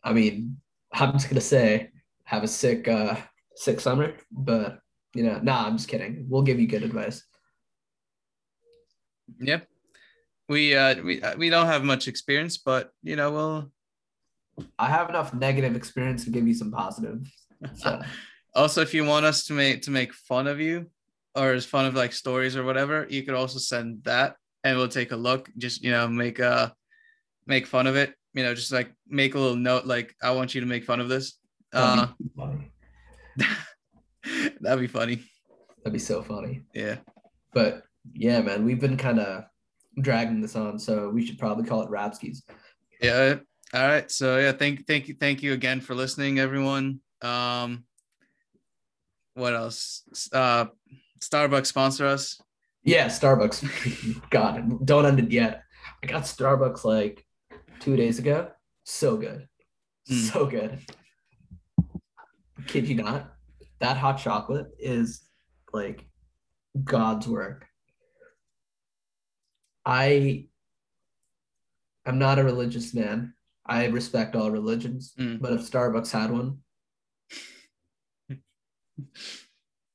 [0.02, 0.58] I mean,
[0.92, 1.90] I'm just gonna say,
[2.24, 3.16] have a sick, uh,
[3.56, 4.12] sick summer.
[4.30, 4.78] But
[5.14, 6.26] you know, nah, I'm just kidding.
[6.28, 7.24] We'll give you good advice.
[9.40, 9.66] yep
[10.48, 13.72] we uh we uh, we don't have much experience but you know we'll
[14.78, 17.18] I have enough negative experience to give you some positive.
[17.74, 18.00] So
[18.54, 20.90] also if you want us to make to make fun of you
[21.34, 24.88] or as fun of like stories or whatever you could also send that and we'll
[24.88, 26.70] take a look just you know make uh
[27.46, 30.54] make fun of it you know just like make a little note like i want
[30.54, 31.38] you to make fun of this
[31.72, 32.72] uh that'd, be funny.
[34.60, 35.22] that'd be funny
[35.78, 36.62] that'd be so funny.
[36.72, 36.96] yeah
[37.52, 39.44] But yeah, man, we've been kind of
[40.00, 42.42] dragging this on, so we should probably call it Rapskis.
[43.00, 43.36] Yeah.
[43.72, 44.10] All right.
[44.10, 47.00] So yeah, thank thank you thank you again for listening, everyone.
[47.24, 47.84] Um,
[49.34, 50.02] what else?
[50.32, 50.66] Uh,
[51.20, 52.40] Starbucks sponsor us.
[52.84, 54.20] Yeah, Starbucks.
[54.30, 55.62] God, don't end it yet.
[56.02, 57.26] I got Starbucks like
[57.80, 58.50] two days ago.
[58.84, 59.48] So good.
[60.10, 60.30] Mm.
[60.32, 60.78] So good.
[62.66, 63.32] Kid you not.
[63.80, 65.22] That hot chocolate is
[65.72, 66.06] like
[66.84, 67.66] God's work.
[69.86, 70.46] I
[72.06, 73.34] am not a religious man.
[73.66, 75.40] I respect all religions, Mm.
[75.40, 76.58] but if Starbucks had one,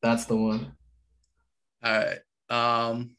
[0.02, 0.74] that's the one.
[1.84, 2.20] All right.
[2.50, 3.12] Um.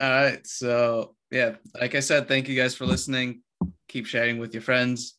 [0.00, 0.46] All right.
[0.46, 3.42] So yeah, like I said, thank you guys for listening.
[3.88, 5.18] Keep sharing with your friends,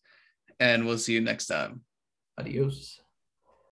[0.59, 1.81] and we'll see you next time.
[2.37, 2.99] Adios.